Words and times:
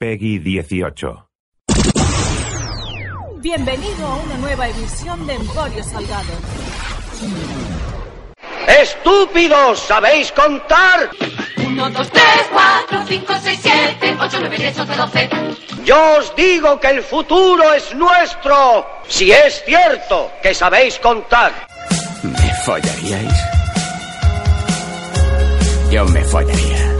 Peggy 0.00 0.38
18. 0.38 1.28
Bienvenido 3.42 4.06
a 4.06 4.16
una 4.16 4.38
nueva 4.38 4.66
edición 4.66 5.26
de 5.26 5.34
Emporio 5.34 5.84
Salgado. 5.84 6.32
¡Estúpidos! 8.80 9.78
¿Sabéis 9.80 10.32
contar? 10.32 11.10
1, 11.66 11.90
2, 11.90 12.10
3, 12.12 12.24
4, 12.50 13.04
5, 13.08 13.32
6, 13.42 13.58
7, 13.62 14.16
8, 14.18 14.36
9, 14.40 14.56
10, 14.56 14.78
11, 14.78 14.96
12. 14.96 15.30
Yo 15.84 16.16
os 16.16 16.34
digo 16.34 16.80
que 16.80 16.88
el 16.88 17.02
futuro 17.02 17.74
es 17.74 17.94
nuestro. 17.94 18.86
Si 19.06 19.30
es 19.30 19.62
cierto 19.66 20.32
que 20.42 20.54
sabéis 20.54 20.98
contar. 20.98 21.52
¿Me 22.22 22.54
follaríais? 22.64 23.34
Yo 25.90 26.06
me 26.06 26.24
follaría. 26.24 26.99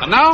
And 0.00 0.10
now? 0.10 0.32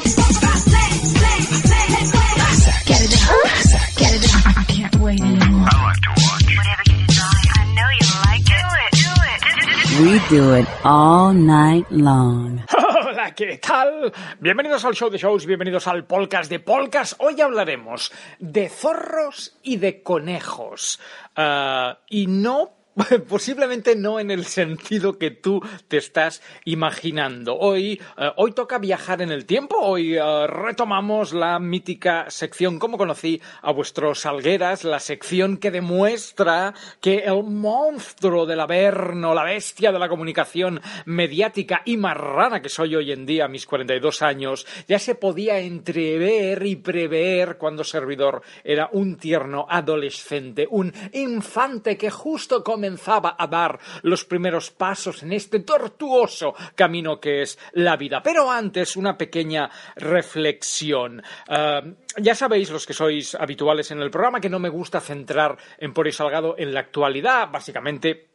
We 10.01 10.19
do 10.29 10.55
it 10.55 10.67
all 10.83 11.33
night 11.33 11.87
long. 11.91 12.65
Hola, 12.71 13.33
¿qué 13.37 13.59
tal? 13.59 14.13
Bienvenidos 14.41 14.85
al 14.85 14.95
show 14.95 15.09
de 15.09 15.19
shows, 15.19 15.47
bienvenidos 15.47 15.87
al 15.87 16.05
podcast 16.05 16.51
de. 16.51 17.17
Hoy 17.19 17.41
hablaremos 17.41 18.11
de 18.41 18.69
zorros 18.69 19.57
y 19.63 19.77
de 19.77 20.03
conejos. 20.03 20.99
Ah, 21.37 22.01
y 22.09 22.27
no 22.27 22.84
Posiblemente 23.29 23.97
no 23.97 24.21
en 24.21 24.31
el 24.31 24.45
sentido 24.45 25.19
que 25.19 25.33
tú 25.33 25.61
te 25.89 25.97
estás 25.97 26.43
imaginando. 26.65 27.57
Hoy, 27.57 28.01
eh, 28.17 28.31
hoy 28.37 28.53
toca 28.53 28.79
viajar 28.79 29.21
en 29.21 29.33
el 29.33 29.47
tiempo. 29.47 29.77
Hoy 29.81 30.17
eh, 30.17 30.47
retomamos 30.47 31.33
la 31.33 31.59
mítica 31.59 32.31
sección 32.31 32.79
Cómo 32.79 32.97
conocí 32.97 33.41
a 33.63 33.73
vuestros 33.73 34.21
salgueras, 34.21 34.85
la 34.85 35.01
sección 35.01 35.57
que 35.57 35.73
demuestra 35.73 36.73
que 37.01 37.19
el 37.19 37.43
monstruo 37.43 38.47
del 38.47 38.61
averno, 38.61 39.35
la 39.35 39.43
bestia 39.43 39.91
de 39.91 39.99
la 39.99 40.09
comunicación 40.09 40.81
mediática 41.07 41.83
y 41.85 41.97
marrana 41.97 42.63
que 42.63 42.69
soy 42.69 42.95
hoy 42.95 43.11
en 43.11 43.27
día, 43.27 43.47
a 43.47 43.49
mis 43.49 43.67
42 43.67 44.23
años, 44.23 44.67
ya 44.87 45.01
se 45.01 45.17
podía 45.17 45.59
entrever 45.59 46.65
y 46.65 46.77
prever 46.77 47.59
cuando 47.59 47.83
servidor 47.83 48.43
era 48.63 48.89
un 48.93 49.17
tierno 49.17 49.67
adolescente, 49.69 50.69
un 50.71 50.93
infante 51.13 51.97
que 51.97 52.11
justo 52.11 52.63
comenzaba 52.85 53.35
a 53.39 53.47
dar 53.47 53.79
los 54.03 54.27
primeros 54.27 54.71
pasos 54.71 55.23
en 55.23 55.33
este 55.33 55.61
tortuoso 55.61 56.55
camino 56.75 57.19
que 57.19 57.41
es 57.41 57.59
la 57.73 57.97
vida. 57.97 58.23
Pero 58.23 58.51
antes, 58.51 58.95
una 58.97 59.17
pequeña 59.17 59.71
reflexión. 59.97 61.23
Uh, 61.49 61.95
ya 62.21 62.35
sabéis, 62.35 62.71
los 62.71 62.85
que 62.85 62.93
sois 62.93 63.35
habituales 63.37 63.91
en 63.91 64.03
el 64.03 64.11
programa, 64.11 64.39
que 64.39 64.51
no 64.51 64.59
me 64.59 64.69
gusta 64.69 65.01
centrar 65.01 65.57
en 65.79 65.95
Por 65.95 66.07
y 66.07 66.13
Salgado 66.13 66.57
en 66.59 66.75
la 66.75 66.81
actualidad, 66.81 67.49
básicamente 67.51 68.34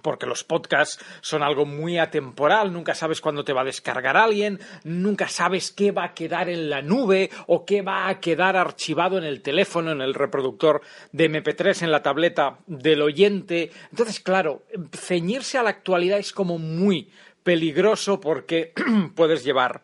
porque 0.00 0.26
los 0.26 0.44
podcasts 0.44 1.04
son 1.20 1.42
algo 1.42 1.66
muy 1.66 1.98
atemporal, 1.98 2.72
nunca 2.72 2.94
sabes 2.94 3.20
cuándo 3.20 3.44
te 3.44 3.52
va 3.52 3.60
a 3.60 3.66
descargar 3.66 4.16
alguien, 4.16 4.58
nunca 4.84 5.28
sabes 5.28 5.70
qué 5.70 5.92
va 5.92 6.04
a 6.04 6.14
quedar 6.14 6.48
en 6.48 6.70
la 6.70 6.80
nube 6.80 7.30
o 7.46 7.66
qué 7.66 7.82
va 7.82 8.08
a 8.08 8.20
quedar 8.20 8.56
archivado 8.56 9.18
en 9.18 9.24
el 9.24 9.42
teléfono, 9.42 9.92
en 9.92 10.00
el 10.00 10.14
reproductor 10.14 10.80
de 11.12 11.30
MP3, 11.30 11.82
en 11.82 11.92
la 11.92 12.02
tableta 12.02 12.58
del 12.66 13.02
oyente. 13.02 13.70
Entonces, 13.90 14.20
claro, 14.20 14.62
ceñirse 14.92 15.58
a 15.58 15.62
la 15.62 15.70
actualidad 15.70 16.18
es 16.18 16.32
como 16.32 16.58
muy 16.58 17.10
peligroso 17.42 18.20
porque 18.20 18.72
puedes 19.14 19.44
llevar 19.44 19.82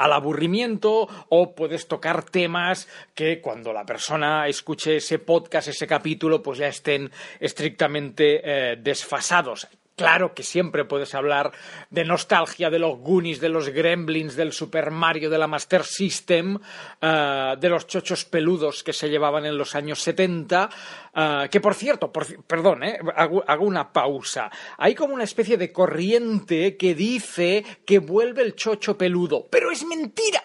al 0.00 0.14
aburrimiento 0.14 1.08
o 1.28 1.54
puedes 1.54 1.86
tocar 1.86 2.24
temas 2.24 2.88
que 3.14 3.40
cuando 3.40 3.72
la 3.72 3.84
persona 3.84 4.48
escuche 4.48 4.96
ese 4.96 5.18
podcast, 5.18 5.68
ese 5.68 5.86
capítulo, 5.86 6.42
pues 6.42 6.58
ya 6.58 6.68
estén 6.68 7.10
estrictamente 7.38 8.40
eh, 8.42 8.76
desfasados. 8.76 9.68
Claro 9.96 10.34
que 10.34 10.42
siempre 10.42 10.86
puedes 10.86 11.14
hablar 11.14 11.52
de 11.90 12.04
nostalgia, 12.04 12.70
de 12.70 12.78
los 12.78 12.98
Goonies, 12.98 13.40
de 13.40 13.50
los 13.50 13.68
Gremlins, 13.68 14.34
del 14.34 14.52
Super 14.52 14.90
Mario, 14.90 15.28
de 15.28 15.36
la 15.36 15.46
Master 15.46 15.84
System, 15.84 16.56
uh, 16.56 17.56
de 17.58 17.68
los 17.68 17.86
chochos 17.86 18.24
peludos 18.24 18.82
que 18.82 18.94
se 18.94 19.10
llevaban 19.10 19.44
en 19.44 19.58
los 19.58 19.74
años 19.74 20.00
70. 20.00 20.70
Uh, 21.14 21.48
que 21.50 21.60
por 21.60 21.74
cierto, 21.74 22.10
por, 22.10 22.26
perdón, 22.44 22.82
eh, 22.82 22.98
hago, 23.14 23.64
una 23.64 23.92
pausa. 23.92 24.50
Hay 24.78 24.94
como 24.94 25.12
una 25.12 25.24
especie 25.24 25.58
de 25.58 25.70
corriente 25.70 26.78
que 26.78 26.94
dice 26.94 27.64
que 27.84 27.98
vuelve 27.98 28.42
el 28.42 28.54
chocho 28.54 28.96
peludo. 28.96 29.48
Pero 29.50 29.70
es 29.70 29.84
mentira. 29.84 30.42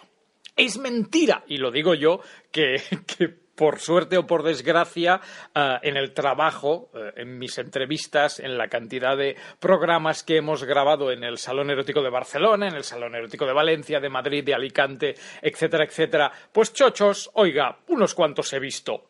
Es 0.53 0.77
mentira. 0.77 1.45
Y 1.47 1.57
lo 1.57 1.71
digo 1.71 1.93
yo 1.93 2.19
que 2.51 2.81
por 3.55 3.79
suerte 3.79 4.17
o 4.17 4.27
por 4.27 4.43
desgracia, 4.43 5.21
uh, 5.55 5.79
en 5.81 5.97
el 5.97 6.13
trabajo, 6.13 6.89
uh, 6.93 7.19
en 7.19 7.39
mis 7.39 7.57
entrevistas, 7.57 8.39
en 8.39 8.57
la 8.57 8.67
cantidad 8.67 9.17
de 9.17 9.35
programas 9.59 10.23
que 10.23 10.37
hemos 10.37 10.63
grabado 10.63 11.11
en 11.11 11.23
el 11.23 11.37
Salón 11.37 11.69
Erótico 11.69 12.01
de 12.01 12.09
Barcelona, 12.09 12.67
en 12.67 12.75
el 12.75 12.83
Salón 12.83 13.15
Erótico 13.15 13.45
de 13.45 13.53
Valencia, 13.53 13.99
de 13.99 14.09
Madrid, 14.09 14.43
de 14.43 14.53
Alicante, 14.53 15.15
etcétera, 15.41 15.85
etcétera, 15.85 16.31
pues 16.51 16.73
chochos, 16.73 17.29
oiga, 17.33 17.77
unos 17.87 18.13
cuantos 18.13 18.51
he 18.53 18.59
visto. 18.59 19.05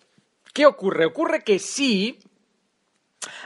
¿Qué 0.53 0.65
ocurre? 0.65 1.05
Ocurre 1.05 1.43
que 1.43 1.59
sí 1.59 2.19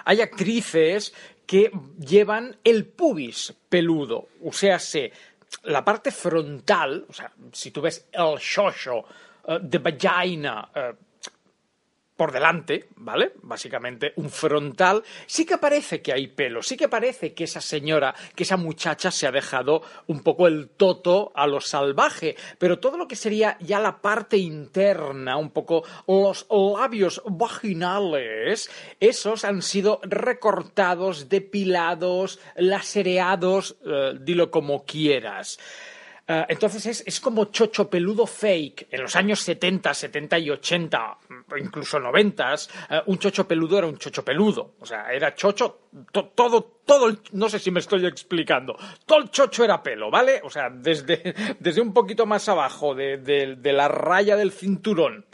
hay 0.06 0.22
actrices 0.22 1.14
que 1.46 1.72
llevan 1.98 2.58
el 2.64 2.86
pubis 2.86 3.54
peludo, 3.70 4.28
o 4.44 4.54
sea, 4.54 4.78
se, 4.78 5.12
la 5.64 5.84
parte 5.84 6.12
frontal, 6.12 7.06
o 7.10 7.14
sea, 7.14 7.32
si 7.52 7.72
tú 7.72 7.82
ves 7.82 8.08
el 8.12 8.38
shosho, 9.50 9.60
de 9.60 9.78
vagina 9.80 10.70
uh, 10.76 10.96
por 12.20 12.34
delante, 12.34 12.90
¿vale? 12.98 13.32
Básicamente 13.44 14.12
un 14.18 14.30
frontal. 14.30 15.02
Sí 15.26 15.46
que 15.46 15.58
parece 15.58 16.02
que 16.02 16.12
hay 16.12 16.28
pelo, 16.28 16.62
sí 16.62 16.76
que 16.76 16.90
parece 16.90 17.34
que 17.34 17.46
esa 17.46 17.62
señora, 17.62 18.14
que 18.36 18.44
esa 18.44 18.58
muchacha 18.58 19.10
se 19.10 19.26
ha 19.26 19.32
dejado 19.32 19.82
un 20.08 20.22
poco 20.22 20.48
el 20.48 20.68
toto 20.68 21.32
a 21.34 21.48
lo 21.48 21.62
salvaje, 21.62 22.36
pero 22.58 22.78
todo 22.78 22.98
lo 22.98 23.08
que 23.08 23.16
sería 23.16 23.56
ya 23.62 23.80
la 23.80 24.02
parte 24.02 24.36
interna, 24.36 25.38
un 25.38 25.52
poco 25.52 25.86
los 26.08 26.46
labios 26.50 27.22
vaginales, 27.26 28.70
esos 29.00 29.46
han 29.46 29.62
sido 29.62 30.02
recortados, 30.04 31.30
depilados, 31.30 32.42
lasereados, 32.58 33.78
uh, 33.86 34.18
dilo 34.20 34.52
como 34.52 34.84
quieras. 34.84 35.58
Uh, 36.30 36.46
entonces 36.48 36.86
es, 36.86 37.04
es, 37.08 37.20
como 37.20 37.46
chocho 37.46 37.90
peludo 37.90 38.28
fake. 38.28 38.90
En 38.92 39.02
los 39.02 39.16
años 39.16 39.40
70, 39.40 39.92
70 39.96 40.38
y 40.38 40.52
80, 40.52 41.18
incluso 41.58 42.00
90, 42.00 42.54
uh, 42.54 43.12
un 43.12 43.18
chocho 43.18 43.48
peludo 43.48 43.80
era 43.80 43.88
un 43.88 43.98
chocho 43.98 44.24
peludo. 44.24 44.76
O 44.80 44.86
sea, 44.86 45.12
era 45.12 45.34
chocho, 45.34 45.88
to, 46.12 46.26
todo, 46.36 46.82
todo, 46.86 47.08
el, 47.08 47.20
no 47.32 47.50
sé 47.50 47.58
si 47.58 47.72
me 47.72 47.80
estoy 47.80 48.06
explicando. 48.06 48.78
Todo 49.08 49.18
el 49.24 49.32
chocho 49.32 49.64
era 49.64 49.82
pelo, 49.82 50.12
¿vale? 50.12 50.40
O 50.44 50.52
sea, 50.52 50.70
desde, 50.70 51.34
desde 51.60 51.82
un 51.82 51.94
poquito 51.94 52.28
más 52.28 52.48
abajo 52.48 52.94
de, 52.94 53.18
de, 53.18 53.56
de 53.56 53.74
la 53.74 53.88
raya 53.88 54.36
del 54.36 54.52
cinturón 54.52 55.26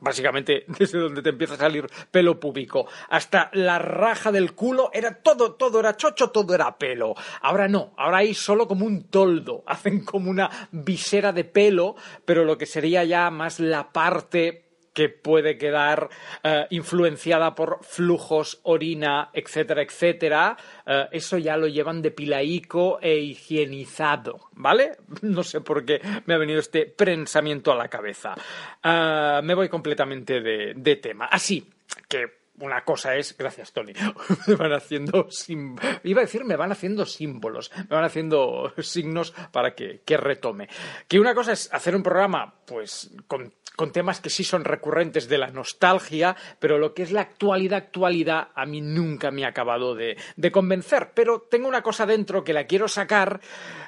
básicamente 0.00 0.64
desde 0.78 0.98
donde 0.98 1.22
te 1.22 1.30
empieza 1.30 1.54
a 1.54 1.58
salir 1.58 1.86
pelo 2.10 2.38
púbico 2.38 2.86
hasta 3.08 3.50
la 3.54 3.78
raja 3.78 4.30
del 4.30 4.54
culo 4.54 4.90
era 4.92 5.22
todo, 5.22 5.54
todo 5.54 5.80
era 5.80 5.96
chocho, 5.96 6.30
todo 6.30 6.54
era 6.54 6.76
pelo. 6.78 7.14
Ahora 7.40 7.68
no, 7.68 7.92
ahora 7.96 8.18
hay 8.18 8.34
solo 8.34 8.68
como 8.68 8.86
un 8.86 9.04
toldo, 9.04 9.64
hacen 9.66 10.04
como 10.04 10.30
una 10.30 10.68
visera 10.70 11.32
de 11.32 11.44
pelo, 11.44 11.96
pero 12.24 12.44
lo 12.44 12.58
que 12.58 12.66
sería 12.66 13.04
ya 13.04 13.30
más 13.30 13.60
la 13.60 13.92
parte 13.92 14.71
que 14.92 15.08
puede 15.08 15.56
quedar 15.56 16.08
eh, 16.42 16.66
influenciada 16.70 17.54
por 17.54 17.80
flujos, 17.82 18.60
orina, 18.64 19.30
etcétera, 19.32 19.82
etcétera, 19.82 20.56
eh, 20.86 21.08
eso 21.12 21.38
ya 21.38 21.56
lo 21.56 21.66
llevan 21.66 22.02
depilaico 22.02 22.98
e 23.00 23.16
higienizado, 23.18 24.48
¿vale? 24.52 24.96
No 25.22 25.42
sé 25.42 25.60
por 25.60 25.84
qué 25.84 26.00
me 26.26 26.34
ha 26.34 26.38
venido 26.38 26.60
este 26.60 26.86
pensamiento 26.86 27.72
a 27.72 27.76
la 27.76 27.88
cabeza. 27.88 28.34
Eh, 28.82 29.40
me 29.42 29.54
voy 29.54 29.68
completamente 29.68 30.40
de, 30.40 30.74
de 30.74 30.96
tema. 30.96 31.26
Así 31.26 31.66
que 32.08 32.41
una 32.62 32.84
cosa 32.84 33.16
es, 33.16 33.36
gracias 33.36 33.72
Tony, 33.72 33.92
me 34.46 34.54
van 34.54 34.72
haciendo, 34.72 35.28
sim- 35.30 35.76
iba 36.04 36.20
a 36.20 36.24
decir, 36.24 36.44
me 36.44 36.56
van 36.56 36.72
haciendo 36.72 37.04
símbolos, 37.06 37.70
me 37.76 37.96
van 37.96 38.04
haciendo 38.04 38.72
signos 38.78 39.32
para 39.50 39.74
que, 39.74 40.00
que 40.04 40.16
retome. 40.16 40.68
Que 41.08 41.20
una 41.20 41.34
cosa 41.34 41.52
es 41.52 41.68
hacer 41.72 41.94
un 41.96 42.02
programa, 42.02 42.54
pues, 42.66 43.10
con, 43.26 43.52
con 43.76 43.90
temas 43.92 44.20
que 44.20 44.30
sí 44.30 44.44
son 44.44 44.64
recurrentes 44.64 45.28
de 45.28 45.38
la 45.38 45.48
nostalgia, 45.48 46.36
pero 46.58 46.78
lo 46.78 46.94
que 46.94 47.02
es 47.02 47.12
la 47.12 47.22
actualidad, 47.22 47.78
actualidad, 47.78 48.48
a 48.54 48.66
mí 48.66 48.80
nunca 48.80 49.30
me 49.30 49.44
ha 49.44 49.48
acabado 49.48 49.94
de, 49.94 50.16
de 50.36 50.52
convencer. 50.52 51.10
Pero 51.14 51.40
tengo 51.50 51.68
una 51.68 51.82
cosa 51.82 52.06
dentro 52.06 52.44
que 52.44 52.52
la 52.52 52.66
quiero 52.66 52.86
sacar, 52.88 53.40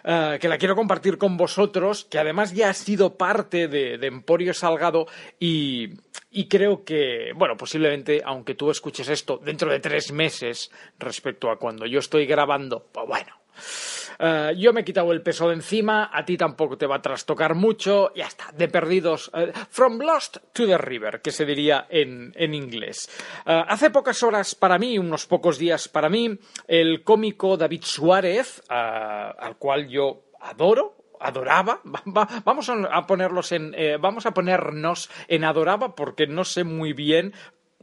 eh, 0.05 0.39
que 0.41 0.49
la 0.49 0.59
quiero 0.59 0.75
compartir 0.75 1.19
con 1.19 1.37
vosotros, 1.37 2.07
que 2.07 2.19
además 2.19 2.53
ya 2.55 2.71
ha 2.71 2.75
sido 2.75 3.17
parte 3.17 3.69
de, 3.69 3.95
Emporio 4.05 4.53
Salgado 4.55 5.07
y, 5.39 5.91
y 6.31 6.49
creo 6.49 6.85
que, 6.85 7.33
bueno, 7.35 7.57
posiblemente, 7.57 8.23
aunque 8.25 8.55
tú 8.55 8.64
escuches 8.71 9.09
esto 9.09 9.39
dentro 9.43 9.71
de 9.71 9.81
tres 9.81 10.13
meses 10.13 10.71
respecto 10.99 11.51
a 11.51 11.59
cuando 11.59 11.87
yo 11.87 11.99
estoy 11.99 12.27
grabando, 12.27 12.87
pues 12.93 13.07
bueno. 13.07 13.33
eh, 14.19 14.53
yo 14.57 14.73
me 14.73 14.81
he 14.81 14.85
quitado 14.85 15.13
el 15.13 15.23
peso 15.23 15.49
de 15.49 15.55
encima, 15.55 16.11
a 16.13 16.25
ti 16.25 16.37
tampoco 16.37 16.77
te 16.77 16.87
va 16.87 16.97
a 16.97 17.03
trastocar 17.03 17.55
mucho, 17.55 18.13
ya 18.15 18.27
está, 18.27 18.51
de 18.53 18.69
perdidos. 18.69 19.31
eh, 19.35 19.53
from 19.71 19.99
lost 19.99 20.39
to 20.53 20.67
the 20.67 20.79
river, 20.79 21.21
que 21.21 21.31
se 21.31 21.45
diría 21.45 21.87
en, 21.89 22.33
en 22.37 22.55
inglés. 22.55 23.09
Eh, 23.47 23.65
hace 23.69 23.91
pocas 23.91 24.23
horas 24.23 24.55
para 24.55 24.79
mí, 24.79 24.99
unos 24.99 25.27
pocos 25.27 25.59
días 25.59 25.89
para 25.89 26.09
mí, 26.09 26.39
el 26.69 27.03
cómico 27.05 27.57
David 27.57 27.83
Suárez, 27.85 28.63
al 28.69 29.57
cual 29.59 29.89
yo 29.89 30.25
adoro, 30.41 30.97
adoraba 31.21 31.81
Va- 31.87 32.03
va- 32.07 32.29
vamos 32.45 32.69
a 32.69 33.07
ponerlos 33.07 33.53
en 33.53 33.75
vamos 34.01 34.27
a 34.27 34.33
ponernos 34.35 35.09
en 35.29 35.45
adoraba 35.45 35.95
porque 35.95 36.27
no 36.27 36.45
sé 36.45 36.65
muy 36.65 36.93
bien 36.93 37.33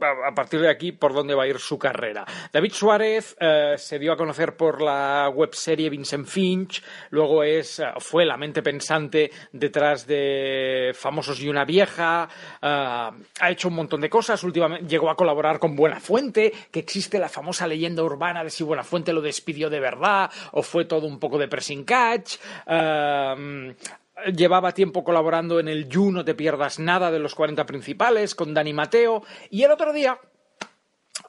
a 0.04 0.34
partir 0.34 0.60
de 0.60 0.70
aquí 0.70 0.92
por 0.92 1.12
dónde 1.12 1.34
va 1.34 1.44
a 1.44 1.46
ir 1.48 1.58
su 1.58 1.78
carrera. 1.78 2.24
David 2.52 2.72
Suárez 2.72 3.36
eh, 3.38 3.74
se 3.76 3.98
dio 3.98 4.12
a 4.12 4.16
conocer 4.16 4.56
por 4.56 4.82
la 4.82 5.30
webserie 5.32 5.90
Vincent 5.90 6.26
Finch, 6.26 6.82
luego 7.10 7.42
es, 7.42 7.78
eh, 7.78 7.86
fue 7.98 8.24
la 8.24 8.36
mente 8.36 8.62
pensante 8.62 9.30
detrás 9.52 10.06
de 10.06 10.92
Famosos 10.94 11.40
y 11.40 11.48
una 11.48 11.64
vieja, 11.64 12.28
eh, 12.60 12.66
ha 12.66 13.50
hecho 13.50 13.68
un 13.68 13.74
montón 13.74 14.00
de 14.00 14.10
cosas, 14.10 14.42
últimamente 14.44 14.86
llegó 14.86 15.10
a 15.10 15.16
colaborar 15.16 15.58
con 15.58 15.76
Buenafuente, 15.76 16.52
que 16.70 16.80
existe 16.80 17.18
la 17.18 17.28
famosa 17.28 17.66
leyenda 17.66 18.02
urbana 18.02 18.44
de 18.44 18.50
si 18.50 18.64
Buenafuente 18.64 19.12
lo 19.12 19.20
despidió 19.20 19.70
de 19.70 19.80
verdad 19.80 20.30
o 20.52 20.62
fue 20.62 20.84
todo 20.84 21.06
un 21.06 21.18
poco 21.18 21.38
de 21.38 21.48
pressing 21.48 21.84
catch. 21.84 22.36
Llevaba 24.34 24.72
tiempo 24.72 25.04
colaborando 25.04 25.58
en 25.60 25.68
el 25.68 25.88
You 25.88 26.10
No 26.10 26.24
Te 26.24 26.34
Pierdas 26.34 26.78
Nada 26.78 27.10
de 27.10 27.18
los 27.18 27.34
40 27.34 27.66
principales 27.66 28.34
con 28.34 28.54
Dani 28.54 28.72
Mateo. 28.72 29.22
Y 29.50 29.62
el 29.62 29.70
otro 29.70 29.92
día 29.92 30.18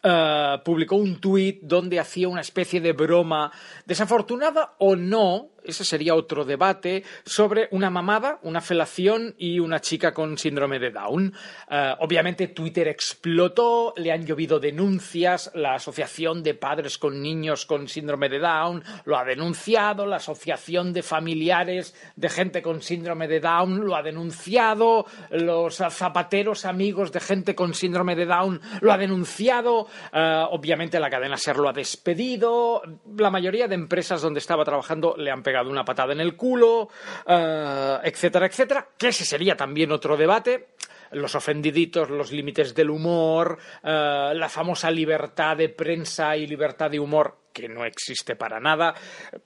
eh, 0.01 0.61
publicó 0.65 0.95
un 0.95 1.19
tuit 1.19 1.61
donde 1.61 1.99
hacía 1.99 2.27
una 2.27 2.41
especie 2.41 2.81
de 2.81 2.91
broma 2.91 3.51
desafortunada 3.85 4.75
o 4.79 4.95
no, 4.95 5.52
ese 5.65 5.86
sería 5.86 6.15
otro 6.15 6.45
debate, 6.45 7.04
sobre 7.25 7.68
una 7.71 7.89
mamada, 7.89 8.39
una 8.44 8.62
felación 8.62 9.36
y 9.38 9.60
una 9.60 9.80
chica 9.80 10.13
con 10.13 10.38
síndrome 10.38 10.80
de 10.80 10.92
Down. 10.92 11.33
Eh, 11.69 11.95
obviamente 12.00 12.48
Twitter 12.48 12.88
explotó, 12.88 13.94
le 13.98 14.12
han 14.12 14.25
llovido 14.25 14.60
denuncias, 14.60 15.51
la 15.56 15.75
Asociación 15.75 16.44
de 16.44 16.54
Padres 16.54 16.98
con 16.98 17.21
Niños 17.21 17.65
con 17.65 17.88
Síndrome 17.88 18.30
de 18.30 18.39
Down 18.39 18.83
lo 19.06 19.18
ha 19.18 19.25
denunciado, 19.25 20.06
la 20.06 20.18
Asociación 20.18 20.94
de 20.94 21.04
Familiares 21.04 21.95
de 22.15 22.30
Gente 22.30 22.62
con 22.62 22.81
Síndrome 22.81 23.27
de 23.27 23.39
Down 23.39 23.86
lo 23.86 23.95
ha 23.95 24.04
denunciado, 24.04 25.06
los 25.31 25.77
zapateros 25.77 26.65
amigos 26.65 27.12
de 27.12 27.19
gente 27.19 27.56
con 27.56 27.74
síndrome 27.74 28.15
de 28.15 28.25
Down 28.25 28.62
lo 28.81 28.92
ha 28.92 28.98
denunciado, 28.98 29.88
eh, 30.12 30.45
obviamente 30.50 31.00
la 31.00 31.10
cadena 31.10 31.38
SER 31.38 31.57
lo 31.57 31.69
ha 31.69 31.74
despedido, 31.74 32.81
la 33.18 33.30
mayoría 33.30 33.68
de 33.68 33.75
empresas 33.75 34.21
donde 34.21 34.39
estaba 34.39 34.63
trabajando 34.63 35.15
le 35.18 35.31
han 35.31 35.44
pegado 35.44 35.52
una 35.61 35.85
patada 35.85 36.13
en 36.13 36.21
el 36.21 36.35
culo, 36.35 36.89
eh, 37.27 37.97
etcétera, 38.03 38.47
etcétera, 38.47 38.88
que 38.97 39.09
ese 39.09 39.25
sería 39.25 39.55
también 39.55 39.91
otro 39.91 40.17
debate 40.17 40.69
los 41.13 41.35
ofendiditos, 41.35 42.09
los 42.09 42.31
límites 42.31 42.73
del 42.73 42.89
humor, 42.89 43.59
eh, 43.83 44.31
la 44.33 44.50
famosa 44.50 44.89
libertad 44.89 45.55
de 45.57 45.69
prensa 45.69 46.35
y 46.35 46.47
libertad 46.47 46.89
de 46.89 47.00
humor 47.00 47.38
que 47.53 47.69
no 47.69 47.85
existe 47.85 48.35
para 48.35 48.59
nada. 48.59 48.95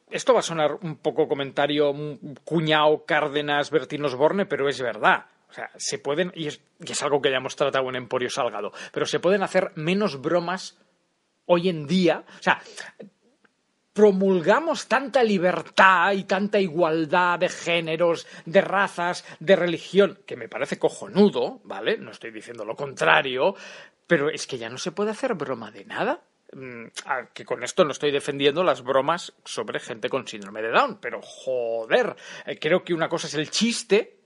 Esto 0.09 0.33
va 0.33 0.39
a 0.39 0.43
sonar 0.43 0.79
un 0.81 0.97
poco 0.97 1.27
comentario 1.27 1.93
cuñado 2.43 3.03
Cárdenas 3.05 3.69
Bertín 3.69 4.05
Osborne, 4.05 4.45
pero 4.45 4.69
es 4.69 4.81
verdad. 4.81 5.25
O 5.49 5.53
sea, 5.53 5.69
se 5.75 5.99
pueden, 5.99 6.31
y 6.35 6.47
es, 6.47 6.61
y 6.79 6.91
es 6.91 7.03
algo 7.03 7.21
que 7.21 7.31
ya 7.31 7.37
hemos 7.37 7.55
tratado 7.55 7.87
en 7.89 7.95
Emporio 7.95 8.29
Salgado, 8.29 8.71
pero 8.91 9.05
se 9.05 9.19
pueden 9.19 9.43
hacer 9.43 9.71
menos 9.75 10.21
bromas 10.21 10.79
hoy 11.45 11.69
en 11.69 11.87
día. 11.87 12.23
O 12.39 12.43
sea, 12.43 12.61
promulgamos 13.97 14.87
tanta 14.87 15.23
libertad 15.23 16.11
y 16.11 16.25
tanta 16.25 16.59
igualdad 16.59 17.39
de 17.39 17.49
géneros, 17.49 18.27
de 18.45 18.61
razas, 18.61 19.25
de 19.39 19.55
religión, 19.55 20.19
que 20.27 20.37
me 20.37 20.47
parece 20.47 20.77
cojonudo, 20.77 21.61
¿vale? 21.63 21.97
No 21.97 22.11
estoy 22.11 22.29
diciendo 22.29 22.63
lo 22.63 22.75
contrario, 22.75 23.55
pero 24.05 24.29
es 24.29 24.45
que 24.45 24.59
ya 24.59 24.69
no 24.69 24.77
se 24.77 24.91
puede 24.91 25.09
hacer 25.09 25.33
broma 25.33 25.71
de 25.71 25.85
nada. 25.85 26.21
Mm, 26.53 26.85
Que 27.33 27.43
con 27.43 27.63
esto 27.63 27.85
no 27.85 27.91
estoy 27.91 28.11
defendiendo 28.11 28.63
las 28.63 28.83
bromas 28.83 29.33
sobre 29.43 29.79
gente 29.79 30.09
con 30.09 30.27
síndrome 30.27 30.61
de 30.61 30.69
Down, 30.69 30.99
pero 31.01 31.19
joder, 31.23 32.15
eh, 32.45 32.59
creo 32.59 32.83
que 32.83 32.93
una 32.93 33.09
cosa 33.09 33.25
es 33.25 33.33
el 33.33 33.49
chiste 33.49 34.19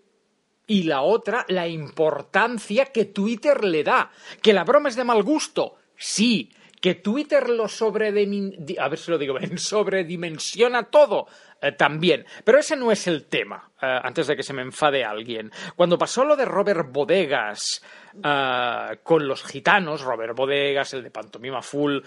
y 0.68 0.84
la 0.84 1.02
otra 1.02 1.46
la 1.48 1.70
importancia 1.70 2.88
que 2.88 3.06
Twitter 3.06 3.64
le 3.64 3.86
da. 3.86 4.12
Que 4.42 4.52
la 4.52 4.66
broma 4.66 4.90
es 4.90 4.98
de 4.98 5.06
mal 5.06 5.24
gusto, 5.24 5.78
sí. 5.96 6.52
Que 6.82 6.96
Twitter 6.96 7.48
lo 7.48 7.68
sobredimensiona, 7.68 8.84
a 8.84 8.90
ver 8.90 8.98
si 9.00 9.12
lo 9.12 9.18
digo 9.18 9.38
bien, 9.38 9.58
sobredimensiona 9.58 10.90
todo, 10.90 11.28
eh, 11.62 11.74
también. 11.74 12.26
Pero 12.44 12.58
ese 12.58 12.76
no 12.76 12.92
es 12.92 13.06
el 13.06 13.26
tema, 13.26 13.72
eh, 13.80 14.00
antes 14.02 14.26
de 14.26 14.36
que 14.36 14.42
se 14.42 14.54
me 14.54 14.64
enfade 14.64 15.04
alguien. 15.04 15.52
Cuando 15.76 15.98
pasó 15.98 16.26
lo 16.26 16.36
de 16.36 16.46
Robert 16.46 16.92
Bodegas 16.92 17.84
eh, 18.24 18.98
con 19.04 19.28
los 19.28 19.44
gitanos, 19.44 20.02
Robert 20.02 20.36
Bodegas, 20.36 20.96
el 20.96 21.04
de 21.04 21.12
Pantomima 21.12 21.62
Full, 21.62 22.00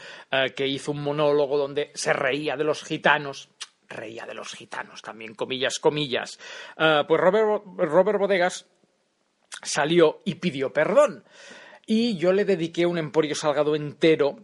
que 0.56 0.66
hizo 0.66 0.90
un 0.90 1.02
monólogo 1.02 1.56
donde 1.56 1.92
se 1.94 2.12
reía 2.12 2.56
de 2.56 2.64
los 2.64 2.82
gitanos, 2.82 3.48
reía 3.88 4.26
de 4.26 4.34
los 4.34 4.52
gitanos 4.54 5.02
también, 5.02 5.34
comillas, 5.34 5.78
comillas. 5.78 6.38
Pues 6.76 7.20
Robert 7.20 8.18
Bodegas 8.18 8.66
salió 9.62 10.20
y 10.24 10.34
pidió 10.36 10.72
perdón. 10.72 11.24
Y 11.86 12.16
yo 12.16 12.32
le 12.32 12.44
dediqué 12.44 12.86
un 12.86 12.98
Emporio 12.98 13.34
Salgado 13.34 13.76
entero 13.76 14.36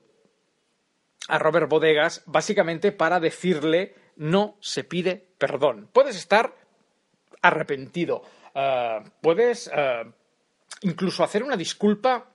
a 1.31 1.39
Robert 1.39 1.69
Bodegas, 1.69 2.23
básicamente 2.27 2.93
para 2.93 3.21
decirle 3.21 3.95
no 4.17 4.57
se 4.61 4.85
pide 4.85 5.31
perdón. 5.39 5.89
Puedes 5.93 6.17
estar 6.17 6.55
arrepentido, 7.43 8.23
eh, 8.55 9.01
puedes 9.21 9.71
eh, 9.75 10.05
incluso 10.83 11.25
hacer 11.25 11.43
una 11.43 11.57
disculpa 11.57 12.27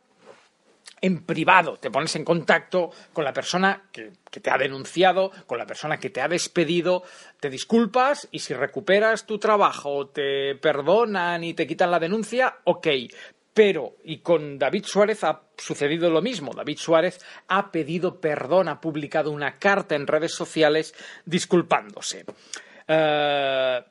en 1.02 1.24
privado, 1.24 1.78
te 1.78 1.92
pones 1.92 2.16
en 2.16 2.24
contacto 2.24 2.90
con 3.14 3.24
la 3.24 3.34
persona 3.34 3.90
que, 3.92 4.14
que, 4.32 4.40
te 4.40 4.50
ha 4.50 4.58
denunciado, 4.58 5.32
con 5.46 5.60
la 5.60 5.68
persona 5.68 6.00
que 6.00 6.10
te 6.10 6.22
ha 6.22 6.28
despedido, 6.28 7.04
te 7.40 7.50
disculpas 7.50 8.28
y 8.32 8.40
si 8.40 8.54
recuperas 8.56 9.25
tu 9.28 9.38
trabajo, 9.38 10.08
te 10.08 10.56
perdonan 10.56 11.44
y 11.44 11.54
te 11.54 11.68
quitan 11.68 11.92
la 11.92 12.00
denuncia, 12.00 12.58
ok. 12.64 12.88
Pero, 13.56 13.96
y 14.04 14.18
con 14.18 14.60
David 14.60 14.84
Suárez 14.86 15.24
ha 15.24 15.42
sucedido 15.58 16.10
lo 16.10 16.22
mismo. 16.22 16.54
David 16.54 16.78
Suárez 16.78 17.26
ha 17.48 17.72
pedido 17.72 18.20
perdón, 18.20 18.68
ha 18.68 18.82
publicado 18.82 19.32
una 19.32 19.58
carta 19.58 19.96
en 19.96 20.08
redes 20.08 20.34
sociales 20.34 20.94
disculpándose. 21.26 22.26
Uh, 22.88 23.82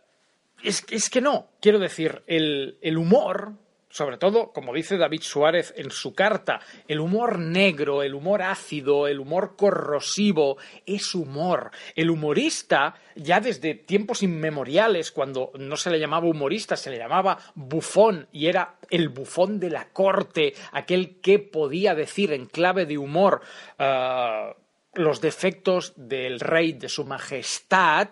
es, 0.62 1.08
que 1.08 1.22
no, 1.22 1.48
quiero 1.62 1.78
decir, 1.78 2.22
el 2.26 2.98
humor 2.98 3.54
sobre 3.94 4.18
todo, 4.18 4.50
como 4.50 4.74
dice 4.74 4.96
David 4.96 5.22
Suárez 5.22 5.72
en 5.76 5.92
su 5.92 6.14
carta, 6.14 6.58
el 6.88 6.98
humor 6.98 7.38
negro, 7.38 8.02
el 8.02 8.16
humor 8.16 8.42
ácido, 8.42 9.06
el 9.06 9.20
humor 9.20 9.54
corrosivo, 9.56 10.56
es 10.84 11.14
humor. 11.14 11.70
El 11.94 12.10
humorista, 12.10 12.96
ya 13.14 13.38
desde 13.38 13.76
tiempos 13.76 14.24
inmemoriales, 14.24 15.12
cuando 15.12 15.52
no 15.60 15.76
se 15.76 15.90
le 15.90 16.00
llamaba 16.00 16.26
humorista, 16.26 16.76
se 16.76 16.90
le 16.90 16.98
llamaba 16.98 17.38
bufón 17.54 18.26
y 18.32 18.48
era 18.48 18.74
el 18.90 19.10
bufón 19.10 19.60
de 19.60 19.70
la 19.70 19.90
corte, 19.90 20.54
aquel 20.72 21.20
que 21.20 21.38
podía 21.38 21.94
decir 21.94 22.32
en 22.32 22.46
clave 22.46 22.86
de 22.86 22.98
humor. 22.98 23.42
ah, 23.78 24.56
los 24.96 25.20
defectos 25.20 25.92
del 25.96 26.40
rey, 26.40 26.72
de 26.72 26.88
su 26.88 27.04
majestad, 27.04 28.08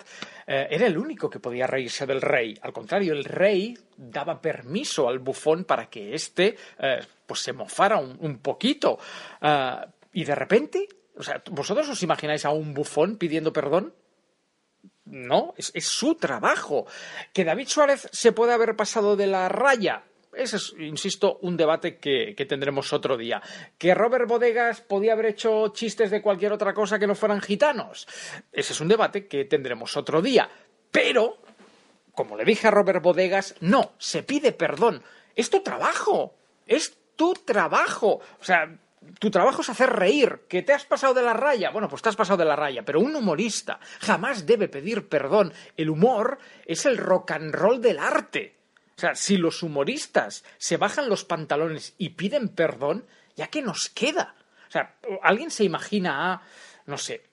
eh, 0.47 0.69
era 0.71 0.87
el 0.87 0.99
único 0.99 1.29
que 1.29 1.41
podía 1.41 1.67
reírse 1.67 2.07
del 2.07 2.21
rey. 2.21 2.59
Al 2.63 2.73
contrario, 2.73 3.13
el 3.13 3.25
rey 3.25 3.77
daba 3.97 4.41
permiso 4.41 5.09
al 5.09 5.19
bufón 5.19 5.65
para 5.65 5.89
que 5.89 6.15
éste 6.15 6.57
eh, 6.79 7.01
pues 7.27 7.41
se 7.41 7.53
mofara 7.53 7.99
un, 7.99 8.39
poquito. 8.39 8.99
Ah, 9.41 9.87
y 10.13 10.25
de 10.25 10.35
repente, 10.35 10.89
o 11.17 11.23
sea, 11.23 11.43
¿vosotros 11.51 11.89
os 11.89 12.03
imagináis 12.03 12.45
a 12.45 12.51
un 12.51 12.75
bufón 12.75 13.17
pidiendo 13.17 13.53
perdón? 13.53 13.95
No, 15.05 15.55
es, 15.57 15.71
es 15.75 15.87
su 15.87 16.15
trabajo. 16.15 16.87
Que 17.33 17.45
David 17.45 17.69
Suárez 17.69 18.09
se 18.13 18.33
puede 18.33 18.53
haber 18.53 18.77
pasado 18.77 19.17
de 19.17 19.27
la 19.27 19.49
raya. 19.49 20.05
Ese 20.33 20.57
es, 20.57 20.75
insisto, 20.79 21.39
un 21.43 21.57
debate 21.57 21.99
que, 21.99 22.35
tendremos 22.49 22.93
otro 22.93 23.17
día. 23.17 23.43
¿Que 23.77 23.95
Robert 23.95 24.27
Bodegas 24.27 24.81
podía 24.81 25.13
haber 25.13 25.27
hecho 25.27 25.69
chistes 25.69 26.11
de 26.11 26.23
cualquier 26.23 26.53
otra 26.53 26.73
cosa 26.73 26.99
que 26.99 27.07
no 27.07 27.15
fueran 27.15 27.41
gitanos? 27.41 28.07
Ese 28.51 28.73
es 28.73 28.81
un 28.81 28.89
debate 28.89 29.27
que 29.27 29.45
tendremos 29.45 29.97
otro 29.97 30.23
día. 30.23 30.49
Pero, 30.91 31.39
como 32.13 32.37
le 32.37 32.45
dije 32.45 32.69
a 32.69 32.71
Robert 32.71 33.03
Bodegas, 33.03 33.55
no, 33.61 33.93
se 33.99 34.23
pide 34.23 34.53
perdón. 34.53 35.03
Es 35.35 35.51
tu 35.51 35.63
trabajo. 35.63 36.35
Es 36.67 36.97
tu 37.15 37.35
trabajo. 37.35 38.21
O 38.41 38.45
sea, 38.45 38.79
tu 39.19 39.31
trabajo 39.31 39.63
es 39.63 39.69
hacer 39.69 39.91
reír, 39.91 40.43
que 40.49 40.63
te 40.63 40.73
has 40.73 40.85
pasado 40.85 41.15
de 41.15 41.23
la 41.23 41.35
raya. 41.35 41.71
Bueno, 41.71 41.89
pues 41.89 42.03
te 42.03 42.09
has 42.09 42.17
pasado 42.17 42.39
de 42.39 42.45
la 42.45 42.57
raya, 42.57 42.85
pero 42.85 43.01
un 43.01 43.15
humorista 43.15 43.81
jamás 44.01 44.47
debe 44.47 44.69
pedir 44.69 45.09
perdón. 45.09 45.53
El 45.77 45.91
humor 45.91 46.39
es 46.65 46.87
el 46.87 46.97
rock 46.97 47.33
and 47.33 47.55
roll 47.55 47.81
del 47.81 47.99
arte. 47.99 48.62
Sea, 49.03 49.15
si 49.17 49.37
los 49.37 49.63
humoristas 49.65 50.45
se 50.59 50.77
bajan 50.77 51.09
los 51.09 51.25
pantalones 51.25 51.95
y 51.99 52.11
piden 52.11 52.49
perdón, 52.49 53.05
¿ya 53.35 53.49
qué 53.49 53.61
nos 53.61 53.89
queda? 53.89 54.37
O 54.69 54.71
sea, 54.71 54.95
¿alguien 55.23 55.51
se 55.51 55.65
imagina 55.65 56.33
a, 56.33 56.43
no 56.87 56.97
sé, 56.99 57.25